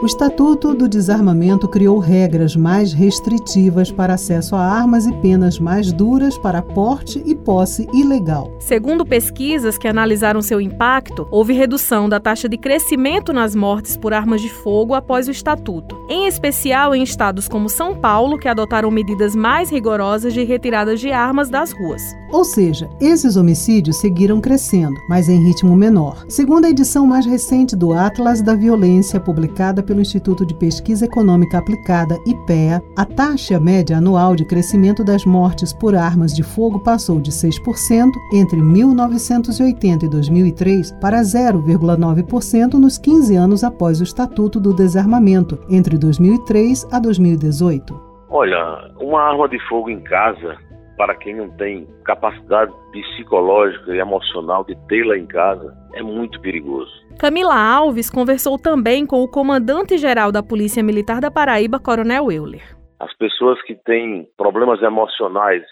O 0.03 0.05
Estatuto 0.05 0.74
do 0.74 0.86
Desarmamento 0.86 1.65
criou 1.65 1.98
regras 1.98 2.57
mais 2.57 2.91
restritivas 2.91 3.89
para 3.89 4.15
acesso 4.15 4.53
a 4.53 4.60
armas 4.60 5.07
e 5.07 5.13
penas 5.13 5.57
mais 5.57 5.93
duras 5.93 6.38
para 6.38 6.62
porte 6.62 7.24
e 7.25 7.33
posse 7.33 7.88
ilegal. 7.93 8.53
Segundo 8.60 9.05
pesquisas 9.05 9.77
que 9.77 9.88
analisaram 9.88 10.41
seu 10.41 10.60
impacto, 10.60 11.25
houve 11.31 11.53
redução 11.53 12.10
da 12.10 12.19
taxa 12.19 12.50
de 12.50 12.57
crescimento 12.57 13.31
nas 13.31 13.55
mortes 13.55 13.95
por 13.95 14.13
armas 14.13 14.41
de 14.41 14.50
fogo 14.50 14.93
após 14.93 15.29
o 15.29 15.31
Estatuto, 15.31 15.98
em 16.10 16.27
especial 16.27 16.93
em 16.93 17.01
estados 17.01 17.48
como 17.48 17.69
São 17.69 17.95
Paulo, 17.95 18.38
que 18.38 18.50
adotaram 18.50 18.91
medidas 18.91 19.33
mais 19.33 19.69
rigorosas 19.69 20.33
de 20.33 20.43
retirada 20.43 20.98
de 20.98 21.13
armas 21.13 21.50
das 21.50 21.72
ruas. 21.72 22.01
Ou 22.33 22.43
seja, 22.43 22.89
esses 23.00 23.38
homicídios 23.38 23.98
seguiram 23.98 24.41
crescendo, 24.41 25.00
mas 25.07 25.29
em 25.29 25.45
ritmo 25.45 25.75
menor. 25.75 26.25
Segundo 26.27 26.65
a 26.65 26.69
edição 26.69 27.05
mais 27.05 27.27
recente 27.27 27.75
do 27.75 27.93
Atlas 27.93 28.41
da 28.41 28.55
Violência, 28.55 29.19
publicada 29.19 29.83
pelo 29.83 29.93
pelo 29.94 30.02
Instituto 30.02 30.44
de 30.44 30.56
Pesquisa 30.56 31.06
Econômica 31.06 31.60
Aplicada, 31.60 32.18
IPEA, 32.26 32.82
a 32.98 33.06
taxa 33.06 33.60
média 33.60 33.98
anual 33.98 34.36
de 34.36 34.44
crescimento 34.44 35.04
das 35.04 35.24
mortes 35.24 35.72
por 35.72 35.94
armas 35.94 36.36
de 36.36 36.42
fogo 36.42 36.80
passou 36.80 37.22
de 37.22 37.30
6% 37.30 38.10
entre 38.34 38.60
1980 38.60 40.06
e 40.06 40.10
2003 40.10 40.94
para 40.94 41.22
0,9% 41.22 42.74
nos 42.74 42.98
15 42.98 43.36
anos 43.36 43.64
após 43.64 44.02
o 44.02 44.04
Estatuto 44.04 44.60
do 44.60 44.74
Desarmamento, 44.74 45.60
entre 45.70 45.96
2003 45.96 46.88
a 46.92 46.98
2018. 46.98 47.94
Olha, 48.30 48.90
uma 49.00 49.22
arma 49.22 49.48
de 49.48 49.60
fogo 49.70 49.92
em 49.92 50.00
casa 50.00 50.58
para 50.98 51.16
quem 51.16 51.36
não 51.36 51.50
tem 51.58 51.88
capacidade 52.06 52.72
psicológica 52.92 53.94
e 53.96 54.00
emocional 54.00 54.64
de 54.64 54.76
tê-la 54.88 55.18
em 55.18 55.26
casa, 55.26 55.76
é 55.94 56.02
muito 56.02 56.40
perigoso. 56.42 56.92
Camila 57.20 57.56
Alves 57.56 58.10
conversou 58.10 58.58
também 58.58 59.06
com 59.06 59.24
o 59.24 59.28
comandante-geral 59.28 60.32
da 60.32 60.44
Polícia 60.44 60.84
Militar 60.84 61.20
da 61.20 61.32
Paraíba, 61.32 61.80
Coronel 61.80 62.32
Euler. 62.32 62.64
As 63.00 63.16
pessoas 63.18 63.62
que 63.64 63.76
têm 63.76 64.28
problemas 64.38 64.82
emocionais, 64.82 65.64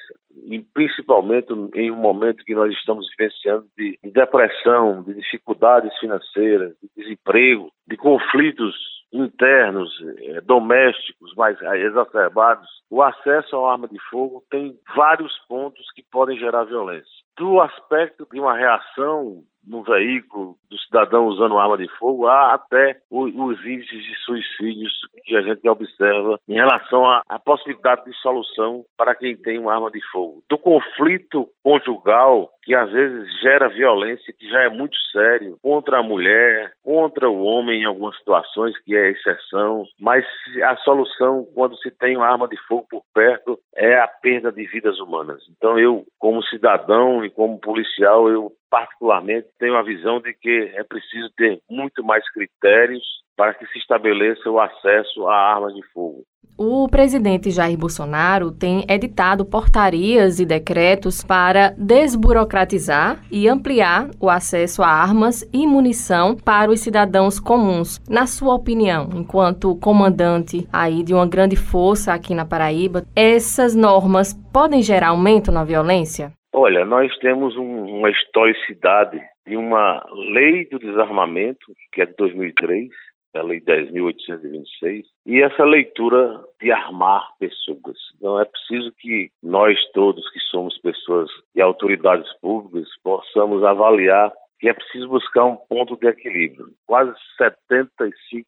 e 0.45 0.59
principalmente 0.73 1.47
em 1.75 1.91
um 1.91 1.95
momento 1.95 2.43
que 2.43 2.55
nós 2.55 2.71
estamos 2.73 3.05
vivenciando 3.17 3.65
de 3.77 3.97
depressão, 4.03 5.03
de 5.03 5.13
dificuldades 5.13 5.91
financeiras, 5.99 6.73
de 6.81 6.89
desemprego, 7.03 7.69
de 7.87 7.97
conflitos 7.97 8.75
internos, 9.11 9.89
eh, 10.19 10.41
domésticos 10.41 11.33
mais 11.35 11.59
exacerbados, 11.61 12.67
o 12.89 13.01
acesso 13.01 13.57
à 13.57 13.73
arma 13.73 13.87
de 13.87 13.99
fogo 14.09 14.43
tem 14.49 14.77
vários 14.95 15.37
pontos 15.47 15.85
que 15.93 16.03
podem 16.03 16.37
gerar 16.37 16.63
violência. 16.63 17.11
Do 17.37 17.59
aspecto 17.59 18.27
de 18.31 18.39
uma 18.39 18.55
reação 18.55 19.43
no 19.65 19.83
veículo 19.83 20.55
do 20.69 20.77
cidadão 20.79 21.27
usando 21.27 21.57
arma 21.57 21.77
de 21.77 21.87
fogo, 21.97 22.27
há 22.27 22.53
até 22.53 22.97
os 23.09 23.65
índices 23.65 24.03
de 24.03 24.15
suicídios 24.23 24.91
que 25.23 25.35
a 25.35 25.41
gente 25.41 25.67
observa 25.67 26.39
em 26.47 26.53
relação 26.53 27.05
à, 27.05 27.39
possibilidade 27.39 28.05
de 28.05 28.15
solução 28.17 28.83
para 28.97 29.15
quem 29.15 29.35
tem 29.35 29.59
uma 29.59 29.73
arma 29.73 29.91
de 29.91 30.01
fogo. 30.11 30.43
Do 30.49 30.57
conflito 30.57 31.49
conjugal, 31.63 32.49
que 32.63 32.75
às 32.75 32.91
vezes 32.91 33.27
gera 33.41 33.69
violência, 33.69 34.33
que 34.37 34.47
já 34.47 34.61
é 34.61 34.69
muito 34.69 34.95
sério, 35.11 35.57
contra 35.61 35.99
a 35.99 36.03
mulher, 36.03 36.71
contra 36.83 37.29
o 37.29 37.43
homem 37.43 37.81
em 37.81 37.85
algumas 37.85 38.15
situações, 38.17 38.77
que 38.83 38.95
é 38.95 39.11
exceção, 39.11 39.85
mas 39.99 40.25
a 40.63 40.75
solução, 40.77 41.45
quando 41.53 41.75
se 41.77 41.91
tem 41.91 42.15
uma 42.15 42.27
arma 42.27 42.47
de 42.47 42.57
fogo 42.67 42.87
por 42.89 43.03
perto, 43.13 43.59
é 43.75 43.97
a 43.99 44.07
perda 44.07 44.51
de 44.51 44.65
vidas 44.67 44.99
humanas. 44.99 45.41
Então 45.57 45.77
eu, 45.77 46.05
como 46.19 46.43
cidadão 46.43 47.25
e 47.25 47.29
como 47.29 47.59
policial, 47.59 48.29
eu 48.29 48.51
particularmente 48.71 49.49
tenho 49.59 49.75
a 49.75 49.83
visão 49.83 50.21
de 50.21 50.33
que 50.33 50.71
é 50.73 50.83
preciso 50.83 51.29
ter 51.35 51.59
muito 51.69 52.03
mais 52.03 52.23
critérios 52.31 53.03
para 53.35 53.53
que 53.53 53.65
se 53.67 53.77
estabeleça 53.77 54.49
o 54.49 54.59
acesso 54.59 55.27
a 55.27 55.35
armas 55.35 55.73
de 55.75 55.83
fogo. 55.93 56.23
O 56.57 56.87
presidente 56.87 57.49
Jair 57.49 57.77
Bolsonaro 57.77 58.51
tem 58.51 58.85
editado 58.87 59.43
portarias 59.43 60.39
e 60.39 60.45
decretos 60.45 61.23
para 61.23 61.73
desburocratizar 61.77 63.19
e 63.31 63.47
ampliar 63.47 64.09
o 64.19 64.29
acesso 64.29 64.83
a 64.83 64.87
armas 64.87 65.43
e 65.51 65.65
munição 65.65 66.35
para 66.35 66.69
os 66.69 66.79
cidadãos 66.81 67.39
comuns. 67.39 67.99
Na 68.07 68.27
sua 68.27 68.53
opinião, 68.53 69.09
enquanto 69.15 69.75
comandante 69.77 70.67
aí 70.71 71.03
de 71.03 71.13
uma 71.13 71.27
grande 71.27 71.55
força 71.55 72.13
aqui 72.13 72.35
na 72.35 72.45
Paraíba, 72.45 73.05
essas 73.15 73.73
normas 73.73 74.33
podem 74.53 74.83
gerar 74.83 75.09
aumento 75.09 75.51
na 75.51 75.63
violência? 75.63 76.31
Olha, 76.53 76.85
nós 76.85 77.15
temos 77.19 77.55
um, 77.55 77.97
uma 77.97 78.09
historicidade 78.09 79.21
de 79.47 79.55
uma 79.55 80.03
lei 80.33 80.65
do 80.65 80.79
desarmamento, 80.79 81.73
que 81.91 82.01
é 82.01 82.05
de 82.05 82.13
2003, 82.15 82.89
a 83.33 83.41
Lei 83.41 83.61
10.826, 83.61 85.03
e 85.25 85.41
essa 85.41 85.63
leitura 85.63 86.43
de 86.61 86.69
armar 86.71 87.25
pessoas. 87.39 87.97
Então 88.17 88.39
é 88.39 88.45
preciso 88.45 88.91
que 88.99 89.31
nós 89.41 89.77
todos 89.93 90.29
que 90.31 90.39
somos 90.41 90.77
pessoas 90.79 91.29
e 91.55 91.61
autoridades 91.61 92.29
públicas 92.41 92.89
possamos 93.01 93.63
avaliar 93.63 94.33
que 94.61 94.69
é 94.69 94.73
preciso 94.73 95.09
buscar 95.09 95.45
um 95.45 95.55
ponto 95.55 95.97
de 95.97 96.07
equilíbrio. 96.07 96.67
Quase 96.85 97.11
75% 97.41 98.45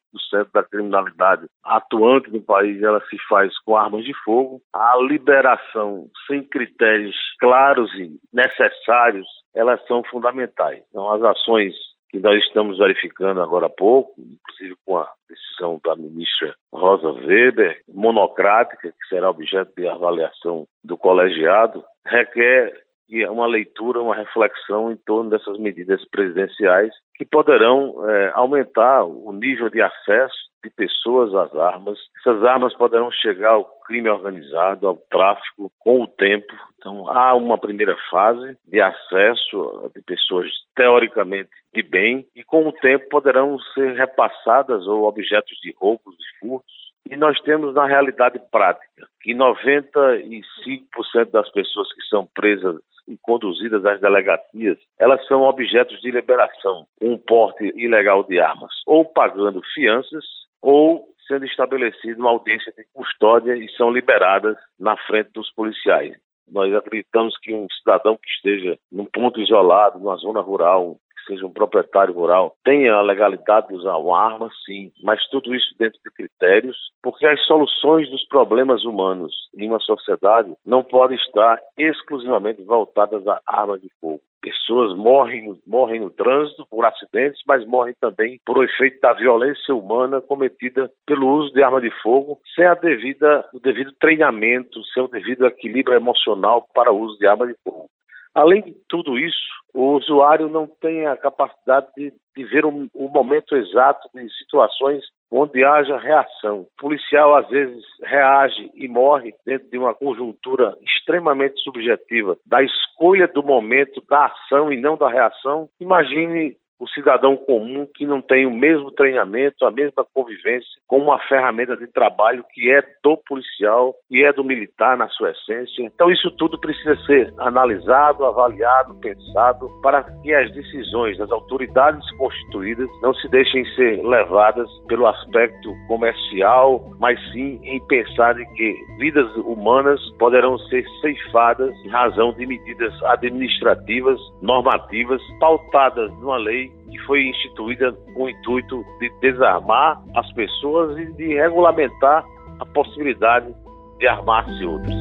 da 0.53 0.63
criminalidade 0.63 1.47
atuante 1.63 2.29
no 2.29 2.39
país 2.39 2.81
ela 2.83 3.01
se 3.09 3.17
faz 3.27 3.51
com 3.65 3.75
armas 3.75 4.05
de 4.05 4.13
fogo. 4.23 4.61
A 4.71 4.95
liberação 4.97 6.07
sem 6.27 6.43
critérios 6.43 7.15
claros 7.39 7.91
e 7.95 8.15
necessários, 8.31 9.27
elas 9.55 9.83
são 9.87 10.03
fundamentais. 10.03 10.83
Então 10.89 11.11
as 11.11 11.23
ações 11.23 11.73
que 12.11 12.19
nós 12.19 12.39
estamos 12.43 12.77
verificando 12.77 13.41
agora 13.41 13.65
há 13.65 13.71
pouco, 13.71 14.13
inclusive 14.19 14.75
com 14.85 14.99
a 14.99 15.11
decisão 15.27 15.81
da 15.83 15.95
ministra 15.95 16.53
Rosa 16.71 17.09
Weber, 17.09 17.81
monocrática, 17.91 18.91
que 18.91 19.07
será 19.09 19.31
objeto 19.31 19.73
de 19.75 19.87
avaliação 19.87 20.67
do 20.83 20.95
colegiado, 20.95 21.83
requer 22.05 22.83
é 23.21 23.29
uma 23.29 23.45
leitura, 23.45 24.01
uma 24.01 24.15
reflexão 24.15 24.91
em 24.91 24.95
torno 24.95 25.29
dessas 25.29 25.57
medidas 25.59 26.03
presidenciais 26.09 26.93
que 27.15 27.25
poderão 27.25 28.09
é, 28.09 28.31
aumentar 28.33 29.03
o 29.03 29.31
nível 29.31 29.69
de 29.69 29.81
acesso 29.81 30.51
de 30.63 30.69
pessoas 30.69 31.35
às 31.35 31.53
armas. 31.55 31.99
Essas 32.19 32.43
armas 32.43 32.73
poderão 32.73 33.11
chegar 33.11 33.51
ao 33.51 33.65
crime 33.85 34.09
organizado, 34.09 34.87
ao 34.87 34.95
tráfico, 34.95 35.71
com 35.79 36.01
o 36.01 36.07
tempo. 36.07 36.53
Então, 36.77 37.07
há 37.09 37.35
uma 37.35 37.57
primeira 37.57 37.95
fase 38.09 38.57
de 38.65 38.81
acesso 38.81 39.91
de 39.93 40.01
pessoas 40.01 40.47
teoricamente 40.75 41.49
de 41.73 41.83
bem 41.83 42.25
e, 42.35 42.43
com 42.43 42.67
o 42.67 42.71
tempo, 42.71 43.09
poderão 43.09 43.59
ser 43.73 43.93
repassadas 43.93 44.87
ou 44.87 45.03
objetos 45.03 45.57
de 45.61 45.75
roubos, 45.77 46.15
de 46.17 46.39
furtos 46.39 46.82
e 47.09 47.15
nós 47.15 47.39
temos 47.41 47.73
na 47.73 47.85
realidade 47.85 48.39
prática 48.51 49.07
que 49.21 49.33
95% 49.33 51.31
das 51.31 51.49
pessoas 51.51 51.91
que 51.93 52.01
são 52.09 52.27
presas 52.33 52.81
e 53.07 53.17
conduzidas 53.17 53.85
às 53.85 53.99
delegacias, 53.99 54.77
elas 54.97 55.25
são 55.27 55.41
objetos 55.41 55.99
de 56.01 56.11
liberação, 56.11 56.85
um 57.01 57.17
porte 57.17 57.65
ilegal 57.75 58.23
de 58.23 58.39
armas, 58.39 58.71
ou 58.87 59.03
pagando 59.05 59.61
fianças, 59.73 60.25
ou 60.61 61.05
sendo 61.27 61.45
estabelecida 61.45 62.19
uma 62.19 62.31
audiência 62.31 62.73
de 62.77 62.85
custódia 62.93 63.55
e 63.55 63.69
são 63.71 63.91
liberadas 63.91 64.57
na 64.79 64.95
frente 64.97 65.31
dos 65.33 65.51
policiais. 65.53 66.15
Nós 66.49 66.73
acreditamos 66.73 67.37
que 67.41 67.53
um 67.53 67.67
cidadão 67.79 68.17
que 68.17 68.29
esteja 68.29 68.77
num 68.91 69.05
ponto 69.05 69.39
isolado, 69.39 69.99
numa 69.99 70.17
zona 70.17 70.41
rural, 70.41 70.97
seja 71.25 71.45
um 71.45 71.53
proprietário 71.53 72.13
rural, 72.13 72.55
tenha 72.63 72.93
a 72.95 73.01
legalidade 73.01 73.67
de 73.67 73.75
usar 73.75 73.97
uma 73.97 74.19
arma, 74.19 74.49
sim, 74.65 74.91
mas 75.01 75.25
tudo 75.29 75.53
isso 75.53 75.75
dentro 75.77 75.99
de 76.03 76.11
critérios, 76.11 76.77
porque 77.01 77.25
as 77.25 77.43
soluções 77.45 78.09
dos 78.09 78.25
problemas 78.27 78.83
humanos 78.83 79.33
em 79.57 79.67
uma 79.69 79.79
sociedade 79.79 80.53
não 80.65 80.83
podem 80.83 81.17
estar 81.17 81.59
exclusivamente 81.77 82.63
voltadas 82.63 83.25
à 83.27 83.39
arma 83.45 83.77
de 83.77 83.89
fogo. 83.99 84.21
Pessoas 84.43 84.93
morrem, 84.97 85.57
morrem 85.65 86.01
no 86.01 86.09
trânsito 86.09 86.67
por 86.69 86.85
acidentes, 86.85 87.41
mas 87.47 87.65
morrem 87.65 87.95
também 88.01 88.41
por 88.45 88.61
efeito 88.61 88.99
da 88.99 89.13
violência 89.13 89.73
humana 89.73 90.19
cometida 90.19 90.91
pelo 91.05 91.29
uso 91.29 91.53
de 91.53 91.63
arma 91.63 91.79
de 91.79 91.89
fogo, 92.01 92.37
sem 92.53 92.65
a 92.65 92.73
devida, 92.73 93.45
o 93.53 93.59
devido 93.61 93.93
treinamento, 93.93 94.83
sem 94.93 95.01
o 95.01 95.07
devido 95.07 95.45
equilíbrio 95.45 95.95
emocional 95.95 96.67
para 96.73 96.91
o 96.91 96.99
uso 96.99 97.17
de 97.19 97.25
arma 97.25 97.47
de 97.47 97.55
fogo. 97.63 97.89
Além 98.35 98.61
de 98.63 98.75
tudo 98.89 99.17
isso, 99.17 99.53
o 99.73 99.95
usuário 99.95 100.49
não 100.49 100.67
tem 100.67 101.05
a 101.07 101.17
capacidade 101.17 101.87
de, 101.95 102.13
de 102.35 102.43
ver 102.45 102.65
o, 102.65 102.87
o, 102.93 103.09
momento 103.09 103.55
exato 103.55 104.09
de 104.13 104.27
situações 104.37 105.03
onde 105.31 105.63
haja 105.63 105.97
reação. 105.97 106.61
O 106.61 106.67
policial, 106.77 107.35
às 107.35 107.47
vezes, 107.49 107.83
reage 108.03 108.71
e 108.75 108.87
morre 108.87 109.33
dentro 109.45 109.69
de 109.69 109.77
uma 109.77 109.93
conjuntura 109.93 110.75
extremamente 110.81 111.59
subjetiva 111.61 112.37
da 112.45 112.61
escolha 112.63 113.27
do 113.27 113.43
momento 113.43 114.03
da 114.09 114.25
ação 114.25 114.71
e 114.71 114.79
não 114.79 114.95
da 114.95 115.09
reação. 115.09 115.67
Imagine 115.79 116.55
o 116.79 116.87
cidadão 116.89 117.37
comum 117.37 117.87
que 117.93 118.05
não 118.05 118.21
tem 118.21 118.45
o 118.45 118.51
mesmo 118.51 118.91
treinamento, 118.91 119.65
a 119.65 119.71
mesma 119.71 120.05
convivência 120.13 120.69
com 120.87 120.97
uma 120.97 121.19
ferramenta 121.27 121.77
de 121.77 121.87
trabalho 121.87 122.43
que 122.53 122.71
é 122.71 122.83
do 123.03 123.17
policial 123.17 123.95
e 124.11 124.23
é 124.23 124.33
do 124.33 124.43
militar 124.43 124.97
na 124.97 125.07
sua 125.09 125.31
essência. 125.31 125.83
Então 125.83 126.11
isso 126.11 126.29
tudo 126.31 126.59
precisa 126.59 126.95
ser 127.05 127.33
analisado, 127.37 128.25
avaliado, 128.25 128.95
pensado 128.95 129.69
para 129.81 130.03
que 130.21 130.33
as 130.33 130.51
decisões 130.51 131.17
das 131.17 131.31
autoridades 131.31 132.09
constituídas 132.17 132.89
não 133.01 133.13
se 133.13 133.27
deixem 133.29 133.65
ser 133.75 134.03
levadas 134.03 134.69
pelo 134.87 135.07
aspecto 135.07 135.73
comercial, 135.87 136.91
mas 136.99 137.19
sim 137.31 137.59
em 137.63 137.79
pensar 137.87 138.39
em 138.39 138.53
que 138.53 138.75
vidas 138.97 139.33
humanas 139.37 139.99
poderão 140.19 140.57
ser 140.57 140.85
ceifadas 141.01 141.73
em 141.85 141.89
razão 141.89 142.33
de 142.33 142.45
medidas 142.45 142.93
administrativas, 143.03 144.19
normativas, 144.41 145.21
pautadas 145.39 146.11
numa 146.19 146.37
lei 146.37 146.72
que 146.89 146.99
foi 147.05 147.23
instituída 147.23 147.91
com 148.13 148.23
o 148.23 148.29
intuito 148.29 148.83
de 148.99 149.09
desarmar 149.21 150.01
as 150.15 150.31
pessoas 150.33 150.97
e 150.97 151.11
de 151.13 151.33
regulamentar 151.35 152.23
a 152.59 152.65
possibilidade 152.67 153.53
de 153.97 154.07
armar-se 154.07 154.63
outros. 154.65 154.95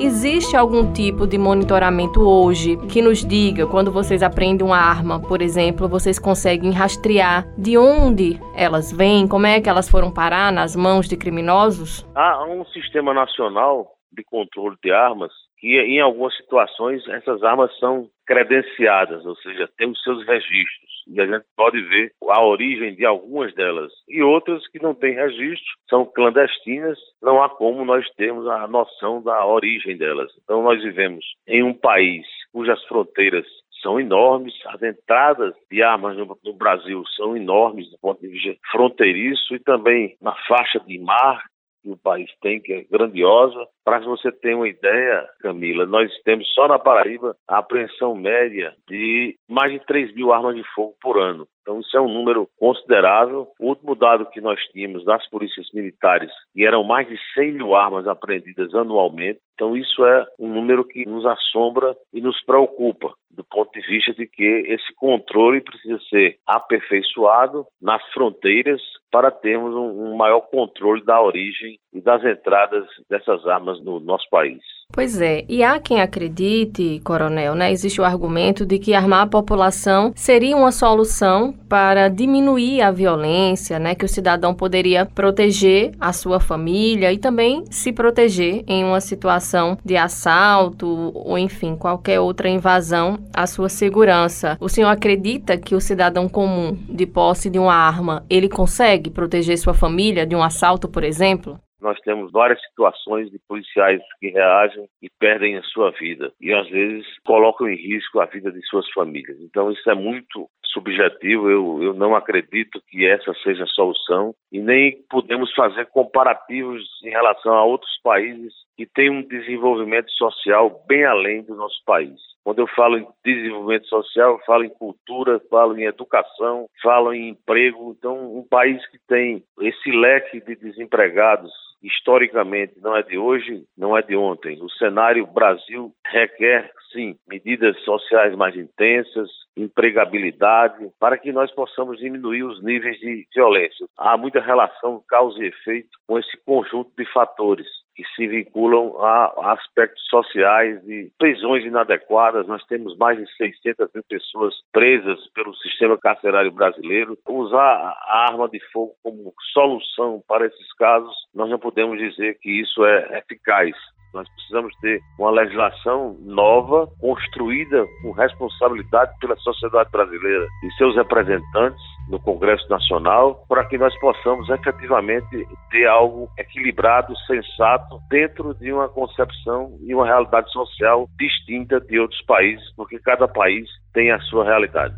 Existe 0.00 0.56
algum 0.56 0.92
tipo 0.92 1.26
de 1.26 1.36
monitoramento 1.36 2.20
hoje 2.20 2.76
que 2.86 3.02
nos 3.02 3.24
diga, 3.24 3.66
quando 3.66 3.90
vocês 3.90 4.22
aprendem 4.22 4.64
uma 4.64 4.78
arma, 4.78 5.20
por 5.20 5.42
exemplo, 5.42 5.88
vocês 5.88 6.20
conseguem 6.20 6.70
rastrear 6.70 7.44
de 7.58 7.76
onde 7.76 8.38
elas 8.54 8.92
vêm, 8.92 9.26
como 9.26 9.46
é 9.46 9.60
que 9.60 9.68
elas 9.68 9.90
foram 9.90 10.12
parar 10.12 10.52
nas 10.52 10.76
mãos 10.76 11.08
de 11.08 11.16
criminosos? 11.16 12.06
Há 12.14 12.44
um 12.44 12.64
sistema 12.66 13.12
nacional 13.12 13.88
de 14.12 14.22
controle 14.22 14.76
de 14.84 14.92
armas 14.92 15.32
que 15.60 15.78
em 15.78 16.00
algumas 16.00 16.36
situações 16.36 17.06
essas 17.08 17.42
armas 17.42 17.76
são 17.78 18.08
credenciadas, 18.26 19.24
ou 19.24 19.34
seja, 19.36 19.68
tem 19.76 19.88
os 19.88 20.02
seus 20.02 20.24
registros. 20.26 20.88
E 21.08 21.20
a 21.20 21.26
gente 21.26 21.46
pode 21.56 21.80
ver 21.82 22.12
a 22.28 22.44
origem 22.44 22.94
de 22.94 23.06
algumas 23.06 23.54
delas. 23.54 23.90
E 24.06 24.22
outras 24.22 24.66
que 24.68 24.82
não 24.82 24.94
têm 24.94 25.14
registro, 25.14 25.66
são 25.88 26.04
clandestinas, 26.04 26.98
não 27.22 27.42
há 27.42 27.48
como 27.48 27.84
nós 27.84 28.06
termos 28.16 28.46
a 28.46 28.66
noção 28.66 29.22
da 29.22 29.46
origem 29.46 29.96
delas. 29.96 30.30
Então 30.42 30.62
nós 30.62 30.82
vivemos 30.82 31.24
em 31.46 31.62
um 31.62 31.72
país 31.72 32.26
cujas 32.52 32.82
fronteiras 32.84 33.46
são 33.82 34.00
enormes, 34.00 34.54
as 34.66 34.82
entradas 34.82 35.54
de 35.70 35.82
armas 35.82 36.16
no, 36.16 36.38
no, 36.44 36.52
Brasil 36.52 37.02
são 37.16 37.36
enormes 37.36 37.88
do 37.90 37.98
ponto 37.98 38.20
de 38.20 38.28
vista 38.28 38.56
fronteiriço 38.72 39.54
e 39.54 39.60
também 39.60 40.16
na 40.20 40.34
faixa 40.46 40.80
de 40.80 40.98
mar 40.98 41.44
que 41.82 41.90
o 41.90 41.96
país 41.96 42.30
tem, 42.40 42.60
que 42.60 42.72
é 42.72 42.84
grandiosa. 42.90 43.66
Para 43.88 44.00
você 44.00 44.30
ter 44.30 44.54
uma 44.54 44.68
ideia, 44.68 45.26
Camila, 45.40 45.86
nós 45.86 46.12
temos 46.22 46.46
só 46.52 46.68
na 46.68 46.78
Paraíba 46.78 47.34
a 47.48 47.56
apreensão 47.56 48.14
média 48.14 48.74
de 48.86 49.34
mais 49.48 49.72
de 49.72 49.78
3 49.86 50.14
mil 50.14 50.30
armas 50.30 50.54
de 50.54 50.62
fogo 50.74 50.94
por 51.00 51.18
ano. 51.18 51.48
Então, 51.62 51.80
isso 51.80 51.96
é 51.96 52.00
um 52.00 52.12
número 52.12 52.48
considerável. 52.58 53.48
O 53.60 53.68
último 53.68 53.94
dado 53.94 54.24
que 54.30 54.40
nós 54.40 54.58
tínhamos 54.72 55.04
das 55.04 55.28
polícias 55.28 55.68
militares, 55.74 56.30
e 56.56 56.64
eram 56.64 56.82
mais 56.82 57.06
de 57.06 57.18
100 57.34 57.52
mil 57.52 57.74
armas 57.74 58.06
apreendidas 58.06 58.74
anualmente. 58.74 59.40
Então, 59.52 59.76
isso 59.76 60.02
é 60.04 60.26
um 60.38 60.48
número 60.48 60.82
que 60.82 61.06
nos 61.06 61.26
assombra 61.26 61.94
e 62.12 62.22
nos 62.22 62.42
preocupa, 62.44 63.12
do 63.30 63.44
ponto 63.44 63.70
de 63.72 63.86
vista 63.86 64.14
de 64.14 64.26
que 64.26 64.64
esse 64.66 64.94
controle 64.96 65.60
precisa 65.60 65.98
ser 66.08 66.38
aperfeiçoado 66.46 67.66
nas 67.82 68.02
fronteiras 68.12 68.80
para 69.10 69.30
termos 69.30 69.74
um, 69.74 70.12
um 70.12 70.16
maior 70.16 70.40
controle 70.42 71.04
da 71.04 71.20
origem 71.20 71.78
e 71.92 72.00
das 72.00 72.24
entradas 72.24 72.86
dessas 73.10 73.46
armas 73.46 73.77
no 73.82 74.00
nosso 74.00 74.28
país. 74.30 74.58
Pois 74.90 75.20
é, 75.20 75.44
e 75.48 75.62
há 75.62 75.78
quem 75.78 76.00
acredite, 76.00 76.98
coronel, 77.04 77.54
né? 77.54 77.70
Existe 77.70 78.00
o 78.00 78.04
argumento 78.04 78.64
de 78.64 78.78
que 78.78 78.94
armar 78.94 79.20
a 79.20 79.26
população 79.26 80.12
seria 80.16 80.56
uma 80.56 80.72
solução 80.72 81.52
para 81.68 82.08
diminuir 82.08 82.80
a 82.80 82.90
violência, 82.90 83.78
né? 83.78 83.94
Que 83.94 84.06
o 84.06 84.08
cidadão 84.08 84.54
poderia 84.54 85.04
proteger 85.04 85.92
a 86.00 86.10
sua 86.14 86.40
família 86.40 87.12
e 87.12 87.18
também 87.18 87.64
se 87.70 87.92
proteger 87.92 88.64
em 88.66 88.82
uma 88.82 89.00
situação 89.00 89.76
de 89.84 89.94
assalto 89.94 91.12
ou, 91.14 91.36
enfim, 91.36 91.76
qualquer 91.76 92.18
outra 92.18 92.48
invasão 92.48 93.18
à 93.34 93.46
sua 93.46 93.68
segurança. 93.68 94.56
O 94.58 94.70
senhor 94.70 94.88
acredita 94.88 95.58
que 95.58 95.74
o 95.74 95.80
cidadão 95.82 96.30
comum, 96.30 96.74
de 96.88 97.06
posse 97.06 97.50
de 97.50 97.58
uma 97.58 97.74
arma, 97.74 98.24
ele 98.28 98.48
consegue 98.48 99.10
proteger 99.10 99.58
sua 99.58 99.74
família 99.74 100.26
de 100.26 100.34
um 100.34 100.42
assalto, 100.42 100.88
por 100.88 101.04
exemplo? 101.04 101.60
Nós 101.80 101.98
temos 102.00 102.32
várias 102.32 102.60
situações 102.62 103.30
de 103.30 103.38
policiais 103.48 104.02
que 104.20 104.30
reagem 104.30 104.88
e 105.00 105.08
perdem 105.18 105.56
a 105.56 105.62
sua 105.62 105.90
vida 105.92 106.32
e 106.40 106.52
às 106.52 106.68
vezes 106.68 107.06
colocam 107.24 107.68
em 107.68 107.76
risco 107.76 108.20
a 108.20 108.26
vida 108.26 108.50
de 108.50 108.60
suas 108.66 108.88
famílias. 108.90 109.38
Então 109.40 109.70
isso 109.70 109.88
é 109.88 109.94
muito 109.94 110.48
subjetivo, 110.72 111.48
eu, 111.48 111.82
eu 111.82 111.94
não 111.94 112.14
acredito 112.14 112.80
que 112.88 113.06
essa 113.06 113.32
seja 113.42 113.64
a 113.64 113.68
solução 113.68 114.34
e 114.52 114.60
nem 114.60 115.02
podemos 115.08 115.52
fazer 115.54 115.86
comparativos 115.86 116.84
em 117.04 117.10
relação 117.10 117.54
a 117.54 117.64
outros 117.64 117.98
países 118.02 118.52
que 118.76 118.86
têm 118.86 119.10
um 119.10 119.22
desenvolvimento 119.22 120.10
social 120.12 120.84
bem 120.86 121.04
além 121.04 121.42
do 121.42 121.54
nosso 121.54 121.82
país. 121.84 122.20
Quando 122.44 122.60
eu 122.60 122.66
falo 122.68 122.96
em 122.96 123.06
desenvolvimento 123.24 123.86
social, 123.88 124.32
eu 124.32 124.38
falo 124.46 124.64
em 124.64 124.70
cultura, 124.70 125.40
falo 125.50 125.78
em 125.78 125.84
educação, 125.84 126.66
falo 126.82 127.12
em 127.12 127.28
emprego. 127.28 127.94
Então, 127.98 128.36
um 128.36 128.42
país 128.42 128.84
que 128.90 128.98
tem 129.06 129.42
esse 129.60 129.90
leque 129.90 130.40
de 130.40 130.56
desempregados 130.56 131.52
historicamente 131.82 132.74
não 132.80 132.96
é 132.96 133.02
de 133.02 133.18
hoje, 133.18 133.64
não 133.76 133.96
é 133.96 134.02
de 134.02 134.16
ontem. 134.16 134.58
O 134.62 134.70
cenário 134.70 135.26
Brasil 135.26 135.92
requer, 136.06 136.70
sim, 136.92 137.16
medidas 137.28 137.78
sociais 137.82 138.34
mais 138.34 138.56
intensas, 138.56 139.28
empregabilidade, 139.56 140.88
para 140.98 141.18
que 141.18 141.32
nós 141.32 141.50
possamos 141.52 141.98
diminuir 141.98 142.44
os 142.44 142.62
níveis 142.62 142.98
de 142.98 143.26
violência. 143.34 143.86
Há 143.96 144.16
muita 144.16 144.40
relação 144.40 145.02
causa 145.08 145.42
e 145.42 145.48
efeito 145.48 145.90
com 146.06 146.18
esse 146.18 146.36
conjunto 146.44 146.90
de 146.96 147.04
fatores 147.12 147.66
que 147.98 148.04
se 148.14 148.28
vinculam 148.28 148.96
a 149.00 149.54
aspectos 149.54 150.00
sociais 150.08 150.80
de 150.84 151.10
prisões 151.18 151.64
inadequadas. 151.64 152.46
Nós 152.46 152.64
temos 152.66 152.96
mais 152.96 153.18
de 153.18 153.26
600 153.36 153.88
mil 153.92 154.04
pessoas 154.08 154.54
presas 154.72 155.18
pelo 155.34 155.52
sistema 155.56 155.98
carcerário 155.98 156.52
brasileiro. 156.52 157.18
Usar 157.28 157.58
a 157.58 158.28
arma 158.30 158.48
de 158.48 158.60
fogo 158.72 158.92
como 159.02 159.34
solução 159.52 160.22
para 160.28 160.46
esses 160.46 160.72
casos, 160.74 161.12
nós 161.34 161.50
não 161.50 161.58
podemos 161.58 161.98
dizer 161.98 162.38
que 162.40 162.60
isso 162.60 162.84
é 162.84 163.18
eficaz. 163.18 163.74
Nós 164.14 164.28
precisamos 164.30 164.74
ter 164.80 165.00
uma 165.18 165.30
legislação 165.30 166.16
nova, 166.20 166.88
construída 167.00 167.84
com 168.02 168.12
responsabilidade 168.12 169.12
pela 169.20 169.36
sociedade 169.36 169.90
brasileira 169.90 170.46
e 170.64 170.72
seus 170.74 170.96
representantes 170.96 171.82
no 172.08 172.18
Congresso 172.18 172.68
Nacional, 172.70 173.44
para 173.48 173.66
que 173.66 173.76
nós 173.76 173.94
possamos 174.00 174.48
efetivamente 174.48 175.46
ter 175.70 175.86
algo 175.86 176.28
equilibrado, 176.38 177.14
sensato, 177.26 177.87
dentro 178.10 178.54
de 178.54 178.72
uma 178.72 178.88
concepção 178.88 179.76
e 179.82 179.94
uma 179.94 180.06
realidade 180.06 180.50
social 180.52 181.08
distinta 181.18 181.80
de 181.80 181.98
outros 181.98 182.20
países, 182.22 182.64
porque 182.76 182.98
cada 182.98 183.26
país 183.28 183.68
tem 183.92 184.10
a 184.10 184.20
sua 184.20 184.44
realidade. 184.44 184.94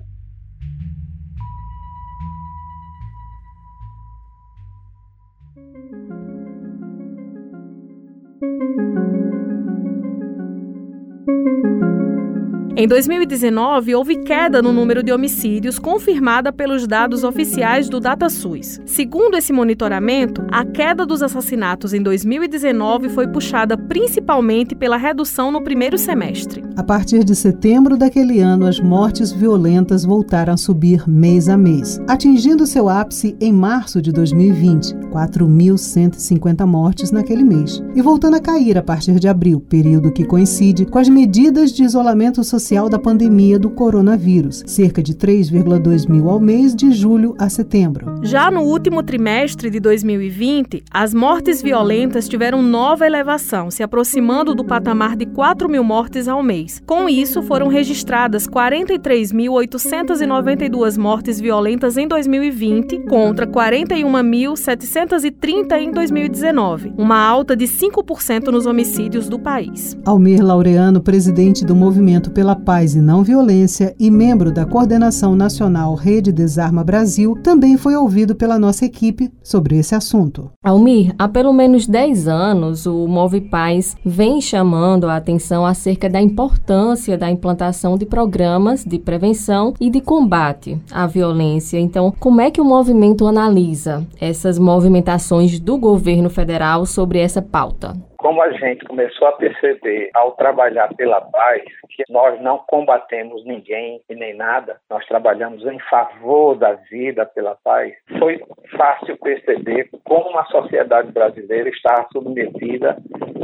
Em 12.81 12.89
2019, 12.89 13.95
houve 13.95 14.25
queda 14.25 14.63
no 14.63 14.73
número 14.73 15.03
de 15.03 15.13
homicídios 15.13 15.79
confirmada 15.79 16.51
pelos 16.51 16.87
dados 16.87 17.25
oficiais 17.25 17.91
do 17.91 18.01
DataSUS. 18.01 18.81
Segundo 18.87 19.37
esse 19.37 19.53
monitoramento, 19.53 20.43
a 20.51 20.65
queda 20.65 21.05
dos 21.05 21.23
assassinatos 21.23 21.93
em 21.93 22.03
2019 22.03 23.11
foi 23.11 23.29
puxada 23.29 23.77
principalmente 23.77 24.75
pela 24.75 24.97
redução 24.97 25.53
no 25.53 25.63
primeiro 25.63 25.99
semestre. 25.99 26.65
A 26.75 26.83
partir 26.83 27.23
de 27.23 27.37
setembro 27.37 27.99
daquele 27.99 28.41
ano, 28.41 28.67
as 28.67 28.81
mortes 28.81 29.31
violentas 29.31 30.03
voltaram 30.03 30.55
a 30.55 30.57
subir 30.57 31.07
mês 31.07 31.51
a 31.51 31.59
mês, 31.59 32.01
atingindo 32.09 32.67
seu 32.67 32.89
ápice 32.89 33.37
em 33.43 33.53
março 33.53 34.01
de 34.01 34.11
2020, 34.11 34.95
4.150 35.13 36.65
mortes 36.65 37.11
naquele 37.11 37.45
mês, 37.45 37.83
e 37.95 38.01
voltando 38.01 38.37
a 38.37 38.41
cair 38.41 38.79
a 38.79 38.83
partir 38.83 39.21
de 39.21 39.29
abril, 39.29 39.61
período 39.61 40.11
que 40.11 40.25
coincide 40.25 40.87
com 40.87 40.99
as 40.99 41.11
medidas 41.11 41.73
de 41.73 41.85
isolamento 41.85 42.43
social 42.43 42.70
da 42.71 43.01
pandemia 43.01 43.59
do 43.59 43.69
coronavírus, 43.69 44.63
cerca 44.65 45.03
de 45.03 45.13
3,2 45.15 46.09
mil 46.09 46.31
ao 46.31 46.39
mês 46.39 46.73
de 46.73 46.93
julho 46.93 47.35
a 47.37 47.49
setembro. 47.49 48.15
Já 48.23 48.49
no 48.49 48.61
último 48.61 49.03
trimestre 49.03 49.71
de 49.71 49.81
2020, 49.81 50.85
as 50.89 51.13
mortes 51.13 51.61
violentas 51.61 52.29
tiveram 52.29 52.63
nova 52.63 53.05
elevação, 53.05 53.73
se 53.73 53.83
aproximando 53.83 54.55
do 54.55 54.65
patamar 54.65 55.17
de 55.17 55.27
4 55.27 55.69
mil 55.69 55.83
mortes 55.83 56.29
ao 56.29 56.45
mês. 56.45 56.81
Com 56.87 57.09
isso, 57.09 57.43
foram 57.43 57.67
registradas 57.67 58.47
43.892 58.47 60.97
mortes 60.97 61.41
violentas 61.41 61.97
em 61.97 62.07
2020 62.07 63.01
contra 63.09 63.49
41.730 63.49 65.81
em 65.81 65.91
2019, 65.91 66.93
uma 66.97 67.19
alta 67.19 67.57
de 67.57 67.67
5% 67.67 68.53
nos 68.53 68.65
homicídios 68.65 69.29
do 69.29 69.41
país. 69.41 69.99
Almir 70.05 70.45
Laureano, 70.45 71.01
presidente 71.01 71.65
do 71.65 71.75
Movimento 71.75 72.31
pela 72.31 72.50
Paz 72.55 72.95
e 72.95 73.01
Não 73.01 73.23
Violência 73.23 73.95
e 73.99 74.11
membro 74.11 74.53
da 74.53 74.65
Coordenação 74.65 75.35
Nacional 75.35 75.95
Rede 75.95 76.33
Desarma 76.33 76.85
Brasil, 76.85 77.37
também 77.43 77.77
foi 77.77 77.97
ouvido 77.97 78.35
pela 78.35 78.59
nossa 78.59 78.85
equipe 78.85 79.31
sobre 79.43 79.79
esse 79.79 79.95
assunto. 79.95 80.51
Almir, 80.63 81.15
há 81.19 81.29
pelo 81.29 81.53
menos 81.53 81.87
10 81.87 82.29
anos, 82.29 82.87
o 82.87 83.07
Move 83.07 83.41
Paz 83.43 83.97
vem 84.05 84.41
chamando 84.41 85.09
a 85.09 85.17
atenção 85.17 85.65
acerca 85.65 86.09
da 86.09 86.21
importância 86.21 87.17
da 87.17 87.31
implantação 87.31 87.97
de 87.97 88.07
programas 88.07 88.85
de 88.85 88.99
prevenção 88.99 89.75
e 89.81 89.91
de 89.91 90.01
combate 90.01 90.81
à 90.91 91.07
violência. 91.07 91.79
Então, 91.79 92.13
como 92.19 92.41
é 92.41 92.51
que 92.51 92.61
o 92.61 92.65
movimento 92.65 93.27
analisa 93.27 94.07
essas 94.21 94.59
movimentações 94.59 95.59
do 95.59 95.79
governo 95.79 96.31
federal 96.31 96.87
sobre 96.87 97.19
essa 97.19 97.41
pauta? 97.41 98.10
Como 98.21 98.43
a 98.43 98.53
gente 98.53 98.85
começou 98.85 99.29
a 99.29 99.33
perceber 99.33 100.11
ao 100.15 100.33
trabalhar 100.33 100.95
pela 100.95 101.23
paz 101.23 101.63
que 101.89 102.05
nós 102.11 102.41
não 102.43 102.59
combatemos 102.59 103.45
ninguém 103.47 104.01
e 104.11 104.15
nem 104.15 104.35
nada, 104.35 104.77
nós 104.91 105.05
trabalhamos 105.07 105.65
em 105.65 105.79
favor 105.89 106.55
da 106.55 106.75
vida 106.91 107.25
pela 107.25 107.57
paz, 107.65 107.95
foi 108.19 108.43
fácil 108.77 109.17
perceber 109.19 109.89
como 110.05 110.39
a 110.39 110.45
sociedade 110.45 111.11
brasileira 111.13 111.71
está 111.71 112.07
submetida 112.13 112.97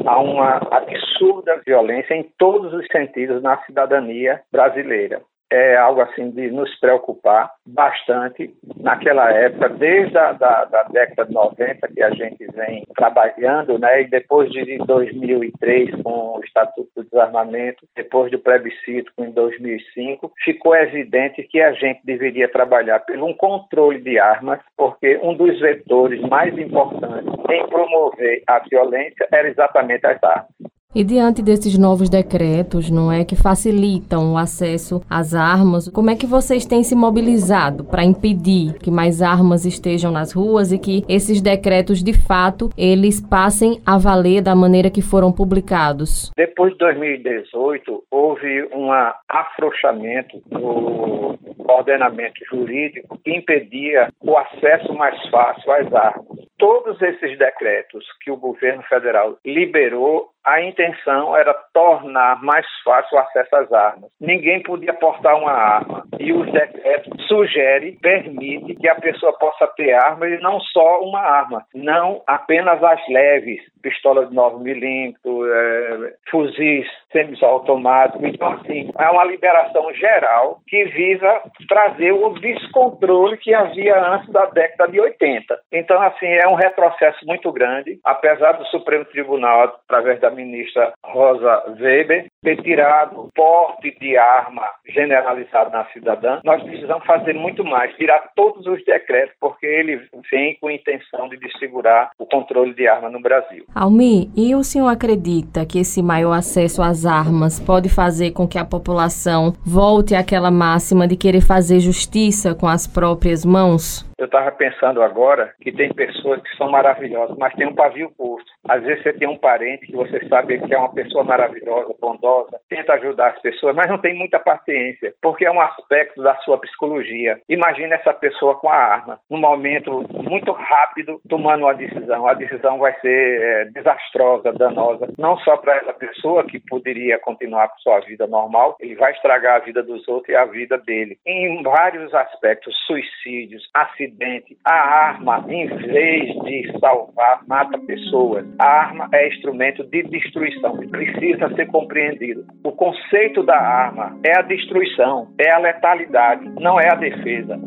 a 0.06 0.20
uma 0.20 0.60
absurda 0.70 1.60
violência 1.66 2.14
em 2.14 2.24
todos 2.38 2.74
os 2.74 2.86
sentidos 2.88 3.42
na 3.42 3.56
cidadania 3.64 4.42
brasileira 4.52 5.22
é 5.50 5.76
algo 5.76 6.00
assim 6.00 6.30
de 6.30 6.50
nos 6.50 6.74
preocupar 6.80 7.50
bastante 7.66 8.54
naquela 8.76 9.30
época, 9.32 9.68
desde 9.68 10.16
a 10.18 10.32
da, 10.32 10.64
da, 10.64 10.82
década 10.84 11.26
de 11.26 11.34
90 11.34 11.88
que 11.88 12.02
a 12.02 12.10
gente 12.10 12.46
vem 12.52 12.84
trabalhando, 12.96 13.78
né, 13.78 14.02
e 14.02 14.08
depois 14.08 14.50
de 14.50 14.78
2003 14.78 16.02
com 16.02 16.38
o 16.38 16.40
Estatuto 16.44 16.90
do 16.96 17.04
Desarmamento, 17.04 17.86
depois 17.94 18.30
do 18.30 18.38
plebiscito 18.38 19.12
em 19.18 19.30
2005, 19.30 20.32
ficou 20.44 20.74
evidente 20.74 21.42
que 21.44 21.60
a 21.60 21.72
gente 21.72 22.00
deveria 22.04 22.48
trabalhar 22.48 23.00
pelo 23.00 23.26
um 23.26 23.34
controle 23.34 24.00
de 24.00 24.18
armas, 24.18 24.60
porque 24.76 25.18
um 25.22 25.34
dos 25.34 25.58
vetores 25.60 26.20
mais 26.22 26.56
importantes 26.58 27.32
em 27.50 27.66
promover 27.68 28.42
a 28.46 28.58
violência 28.60 29.26
era 29.32 29.48
exatamente 29.48 30.06
as 30.06 30.22
armas. 30.22 30.75
E 30.96 31.04
diante 31.04 31.42
desses 31.42 31.76
novos 31.76 32.08
decretos, 32.08 32.88
não 32.88 33.12
é 33.12 33.22
que 33.22 33.36
facilitam 33.36 34.32
o 34.32 34.38
acesso 34.38 35.02
às 35.10 35.34
armas, 35.34 35.90
como 35.90 36.08
é 36.08 36.16
que 36.16 36.24
vocês 36.24 36.64
têm 36.64 36.82
se 36.82 36.94
mobilizado 36.94 37.84
para 37.84 38.02
impedir 38.02 38.78
que 38.78 38.90
mais 38.90 39.20
armas 39.20 39.66
estejam 39.66 40.10
nas 40.10 40.32
ruas 40.32 40.72
e 40.72 40.78
que 40.78 41.04
esses 41.06 41.42
decretos, 41.42 42.02
de 42.02 42.14
fato, 42.14 42.70
eles 42.78 43.20
passem 43.20 43.78
a 43.84 43.98
valer 43.98 44.40
da 44.40 44.56
maneira 44.56 44.88
que 44.88 45.02
foram 45.02 45.30
publicados? 45.30 46.32
Depois 46.34 46.72
de 46.72 46.78
2018, 46.78 48.04
houve 48.10 48.66
um 48.74 48.90
afrouxamento 49.28 50.40
no 50.50 51.38
ordenamento 51.68 52.42
jurídico 52.50 53.18
que 53.22 53.36
impedia 53.36 54.08
o 54.22 54.34
acesso 54.38 54.94
mais 54.94 55.20
fácil 55.28 55.72
às 55.72 55.92
armas. 55.92 56.46
Todos 56.58 57.00
esses 57.02 57.38
decretos 57.38 58.04
que 58.22 58.30
o 58.30 58.36
governo 58.36 58.82
federal 58.84 59.36
liberou 59.44 60.30
a 60.46 60.62
intenção 60.62 61.36
era 61.36 61.52
tornar 61.74 62.40
mais 62.40 62.64
fácil 62.84 63.18
o 63.18 63.20
acesso 63.20 63.56
às 63.56 63.72
armas. 63.72 64.10
Ninguém 64.20 64.62
podia 64.62 64.94
portar 64.94 65.36
uma 65.36 65.50
arma. 65.50 66.04
E 66.20 66.32
os 66.32 66.50
decretos 66.52 67.26
sugere, 67.26 67.98
permite 68.00 68.76
que 68.76 68.88
a 68.88 68.94
pessoa 68.94 69.36
possa 69.38 69.66
ter 69.76 69.92
arma 69.92 70.28
e 70.28 70.38
não 70.40 70.60
só 70.60 71.00
uma 71.00 71.18
arma, 71.18 71.64
não 71.74 72.22
apenas 72.28 72.82
as 72.82 73.00
leves, 73.08 73.60
pistola 73.82 74.26
de 74.26 74.34
9 74.34 74.62
milímetros, 74.62 75.48
é, 75.50 76.14
fuzis 76.30 76.86
semiautomáticos. 77.10 78.28
Então, 78.28 78.52
assim, 78.52 78.92
é 78.96 79.10
uma 79.10 79.24
liberação 79.24 79.92
geral 79.94 80.60
que 80.68 80.84
visa 80.84 81.42
trazer 81.68 82.12
o 82.12 82.30
descontrole 82.38 83.36
que 83.38 83.52
havia 83.52 83.98
antes 84.12 84.28
da 84.30 84.46
década 84.46 84.92
de 84.92 85.00
80. 85.00 85.58
Então, 85.72 86.00
assim, 86.02 86.26
é 86.26 86.45
um 86.48 86.54
retrocesso 86.54 87.24
muito 87.26 87.50
grande, 87.52 87.98
apesar 88.04 88.52
do 88.52 88.64
Supremo 88.66 89.04
Tribunal, 89.06 89.64
através 89.86 90.20
da 90.20 90.30
ministra 90.30 90.92
Rosa 91.04 91.62
Weber, 91.80 92.26
ter 92.42 92.62
tirado 92.62 93.20
o 93.20 93.28
porte 93.34 93.96
de 93.98 94.16
arma 94.16 94.62
generalizado 94.88 95.70
na 95.70 95.84
cidadã, 95.86 96.40
nós 96.44 96.62
precisamos 96.62 97.04
fazer 97.04 97.34
muito 97.34 97.64
mais, 97.64 97.94
tirar 97.96 98.30
todos 98.34 98.66
os 98.66 98.84
decretos, 98.84 99.34
porque 99.40 99.66
ele 99.66 100.00
vem 100.30 100.56
com 100.60 100.68
a 100.68 100.72
intenção 100.72 101.28
de 101.28 101.36
dessegurar 101.38 102.10
o 102.18 102.26
controle 102.26 102.74
de 102.74 102.86
arma 102.88 103.10
no 103.10 103.20
Brasil. 103.20 103.64
Almi, 103.74 104.30
e 104.36 104.54
o 104.54 104.62
senhor 104.62 104.88
acredita 104.88 105.66
que 105.66 105.80
esse 105.80 106.02
maior 106.02 106.32
acesso 106.32 106.82
às 106.82 107.04
armas 107.04 107.58
pode 107.60 107.88
fazer 107.88 108.32
com 108.32 108.46
que 108.46 108.58
a 108.58 108.64
população 108.64 109.52
volte 109.64 110.14
àquela 110.14 110.50
máxima 110.50 111.06
de 111.06 111.16
querer 111.16 111.40
fazer 111.40 111.80
justiça 111.80 112.54
com 112.54 112.66
as 112.66 112.86
próprias 112.86 113.44
mãos? 113.44 114.06
Eu 114.18 114.26
estava 114.26 114.50
pensando 114.50 115.02
agora 115.02 115.52
que 115.60 115.70
tem 115.70 115.92
pessoas 115.92 116.40
que 116.42 116.56
são 116.56 116.70
maravilhosas, 116.70 117.36
mas 117.36 117.54
tem 117.54 117.66
um 117.66 117.74
pavio 117.74 118.10
curto. 118.16 118.46
Às 118.66 118.82
vezes 118.82 119.02
você 119.02 119.12
tem 119.12 119.28
um 119.28 119.36
parente 119.36 119.86
que 119.86 119.92
você 119.92 120.26
sabe 120.28 120.58
que 120.58 120.74
é 120.74 120.78
uma 120.78 120.92
pessoa 120.92 121.22
maravilhosa, 121.22 121.94
bondosa, 122.00 122.58
tenta 122.68 122.94
ajudar 122.94 123.28
as 123.28 123.40
pessoas, 123.40 123.76
mas 123.76 123.88
não 123.88 123.98
tem 123.98 124.14
muita 124.14 124.38
paciência, 124.38 125.12
porque 125.20 125.44
é 125.44 125.50
um 125.50 125.60
aspecto 125.60 126.22
da 126.22 126.34
sua 126.36 126.58
psicologia. 126.58 127.38
Imagina 127.48 127.96
essa 127.96 128.14
pessoa 128.14 128.54
com 128.54 128.70
a 128.70 128.76
arma, 128.76 129.20
num 129.30 129.38
momento 129.38 130.04
muito 130.12 130.50
rápido, 130.52 131.20
tomando 131.28 131.64
uma 131.64 131.74
decisão. 131.74 132.26
A 132.26 132.34
decisão 132.34 132.78
vai 132.78 132.98
ser 133.00 133.42
é, 133.42 133.64
desastrosa, 133.66 134.52
danosa, 134.52 135.08
não 135.18 135.36
só 135.38 135.58
para 135.58 135.76
essa 135.76 135.92
pessoa 135.92 136.44
que 136.44 136.58
poderia 136.58 137.18
continuar 137.18 137.68
com 137.68 137.78
sua 137.78 138.00
vida 138.00 138.26
normal, 138.26 138.76
ele 138.80 138.94
vai 138.94 139.12
estragar 139.12 139.56
a 139.56 139.64
vida 139.64 139.82
dos 139.82 140.08
outros 140.08 140.30
e 140.30 140.36
a 140.36 140.46
vida 140.46 140.78
dele. 140.78 141.18
Em 141.26 141.62
vários 141.62 142.14
aspectos, 142.14 142.74
suicídios, 142.86 143.68
acidentes, 143.74 144.05
acidente. 144.06 144.56
A 144.64 144.74
arma, 144.74 145.44
em 145.48 145.66
vez 145.66 146.34
de 146.44 146.78
salvar, 146.80 147.42
mata 147.46 147.78
pessoas. 147.78 148.46
A 148.58 148.66
arma 148.66 149.08
é 149.12 149.28
instrumento 149.28 149.84
de 149.84 150.02
destruição. 150.04 150.76
Precisa 150.88 151.54
ser 151.54 151.66
compreendido. 151.66 152.44
O 152.64 152.72
conceito 152.72 153.42
da 153.42 153.58
arma 153.58 154.18
é 154.24 154.38
a 154.38 154.42
destruição, 154.42 155.28
é 155.38 155.50
a 155.50 155.58
letalidade, 155.58 156.48
não 156.60 156.80
é 156.80 156.88
a 156.90 156.94
defesa. 156.94 157.58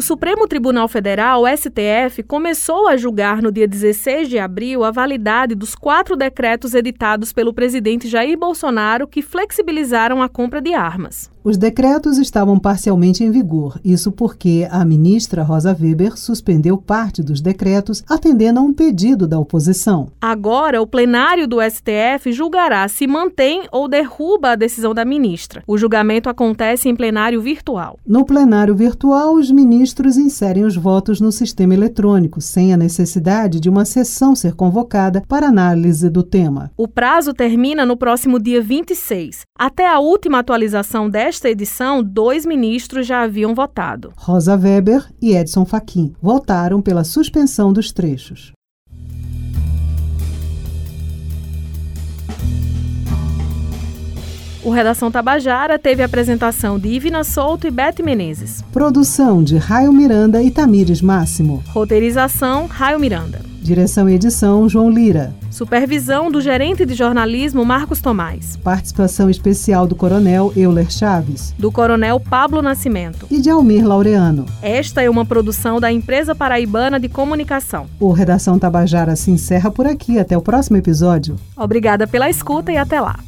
O 0.00 0.02
Supremo 0.02 0.48
Tribunal 0.48 0.88
Federal, 0.88 1.42
STF, 1.46 2.22
começou 2.22 2.88
a 2.88 2.96
julgar 2.96 3.42
no 3.42 3.52
dia 3.52 3.68
16 3.68 4.30
de 4.30 4.38
abril 4.38 4.82
a 4.82 4.90
validade 4.90 5.54
dos 5.54 5.74
quatro 5.74 6.16
decretos 6.16 6.74
editados 6.74 7.34
pelo 7.34 7.52
presidente 7.52 8.08
Jair 8.08 8.38
Bolsonaro 8.38 9.06
que 9.06 9.20
flexibilizaram 9.20 10.22
a 10.22 10.28
compra 10.30 10.62
de 10.62 10.72
armas. 10.72 11.30
Os 11.42 11.56
decretos 11.56 12.18
estavam 12.18 12.58
parcialmente 12.58 13.24
em 13.24 13.30
vigor, 13.30 13.80
isso 13.82 14.12
porque 14.12 14.68
a 14.70 14.84
ministra 14.84 15.42
Rosa 15.42 15.74
Weber 15.74 16.18
suspendeu 16.18 16.76
parte 16.76 17.22
dos 17.22 17.40
decretos, 17.40 18.04
atendendo 18.06 18.60
a 18.60 18.62
um 18.62 18.74
pedido 18.74 19.26
da 19.26 19.38
oposição. 19.38 20.08
Agora, 20.20 20.82
o 20.82 20.86
plenário 20.86 21.48
do 21.48 21.56
STF 21.62 22.30
julgará 22.30 22.86
se 22.88 23.06
mantém 23.06 23.66
ou 23.72 23.88
derruba 23.88 24.50
a 24.50 24.54
decisão 24.54 24.92
da 24.92 25.02
ministra. 25.02 25.62
O 25.66 25.78
julgamento 25.78 26.28
acontece 26.28 26.90
em 26.90 26.94
plenário 26.94 27.40
virtual. 27.40 27.98
No 28.06 28.26
plenário 28.26 28.74
virtual, 28.74 29.32
os 29.32 29.50
ministros 29.50 30.18
inserem 30.18 30.64
os 30.64 30.76
votos 30.76 31.22
no 31.22 31.32
sistema 31.32 31.72
eletrônico, 31.72 32.42
sem 32.42 32.74
a 32.74 32.76
necessidade 32.76 33.60
de 33.60 33.70
uma 33.70 33.86
sessão 33.86 34.36
ser 34.36 34.54
convocada 34.54 35.22
para 35.26 35.48
análise 35.48 36.10
do 36.10 36.22
tema. 36.22 36.70
O 36.76 36.86
prazo 36.86 37.32
termina 37.32 37.86
no 37.86 37.96
próximo 37.96 38.38
dia 38.38 38.60
26. 38.60 39.40
Até 39.58 39.88
a 39.88 39.98
última 40.00 40.40
atualização 40.40 41.08
desta 41.08 41.29
Nesta 41.30 41.48
edição, 41.48 42.02
dois 42.02 42.44
ministros 42.44 43.06
já 43.06 43.22
haviam 43.22 43.54
votado. 43.54 44.12
Rosa 44.16 44.56
Weber 44.56 45.06
e 45.22 45.30
Edson 45.36 45.64
Fachin 45.64 46.12
votaram 46.20 46.82
pela 46.82 47.04
suspensão 47.04 47.72
dos 47.72 47.92
trechos. 47.92 48.50
O 54.64 54.70
Redação 54.70 55.08
Tabajara 55.08 55.78
teve 55.78 56.02
a 56.02 56.06
apresentação 56.06 56.80
de 56.80 56.88
Ivina 56.88 57.22
Souto 57.22 57.64
e 57.64 57.70
Bete 57.70 58.02
Menezes. 58.02 58.62
Produção 58.72 59.44
de 59.44 59.56
Raio 59.56 59.92
Miranda 59.92 60.42
e 60.42 60.50
Tamires 60.50 61.00
Máximo. 61.00 61.62
Roteirização 61.68 62.66
Raio 62.66 62.98
Miranda. 62.98 63.49
Direção 63.60 64.08
e 64.08 64.14
edição 64.14 64.66
João 64.68 64.88
Lira. 64.88 65.34
Supervisão 65.50 66.30
do 66.30 66.40
gerente 66.40 66.86
de 66.86 66.94
jornalismo 66.94 67.62
Marcos 67.62 68.00
Tomás. 68.00 68.56
Participação 68.56 69.28
especial 69.28 69.86
do 69.86 69.94
coronel 69.94 70.50
Euler 70.56 70.90
Chaves. 70.90 71.54
Do 71.58 71.70
coronel 71.70 72.18
Pablo 72.18 72.62
Nascimento. 72.62 73.26
E 73.30 73.38
de 73.38 73.50
Almir 73.50 73.86
Laureano. 73.86 74.46
Esta 74.62 75.02
é 75.02 75.10
uma 75.10 75.26
produção 75.26 75.78
da 75.78 75.92
Empresa 75.92 76.34
Paraibana 76.34 76.98
de 76.98 77.08
Comunicação. 77.08 77.86
O 78.00 78.12
Redação 78.12 78.58
Tabajara 78.58 79.14
se 79.14 79.30
encerra 79.30 79.70
por 79.70 79.86
aqui. 79.86 80.18
Até 80.18 80.36
o 80.38 80.42
próximo 80.42 80.78
episódio. 80.78 81.36
Obrigada 81.54 82.06
pela 82.06 82.30
escuta 82.30 82.72
e 82.72 82.78
até 82.78 82.98
lá. 82.98 83.18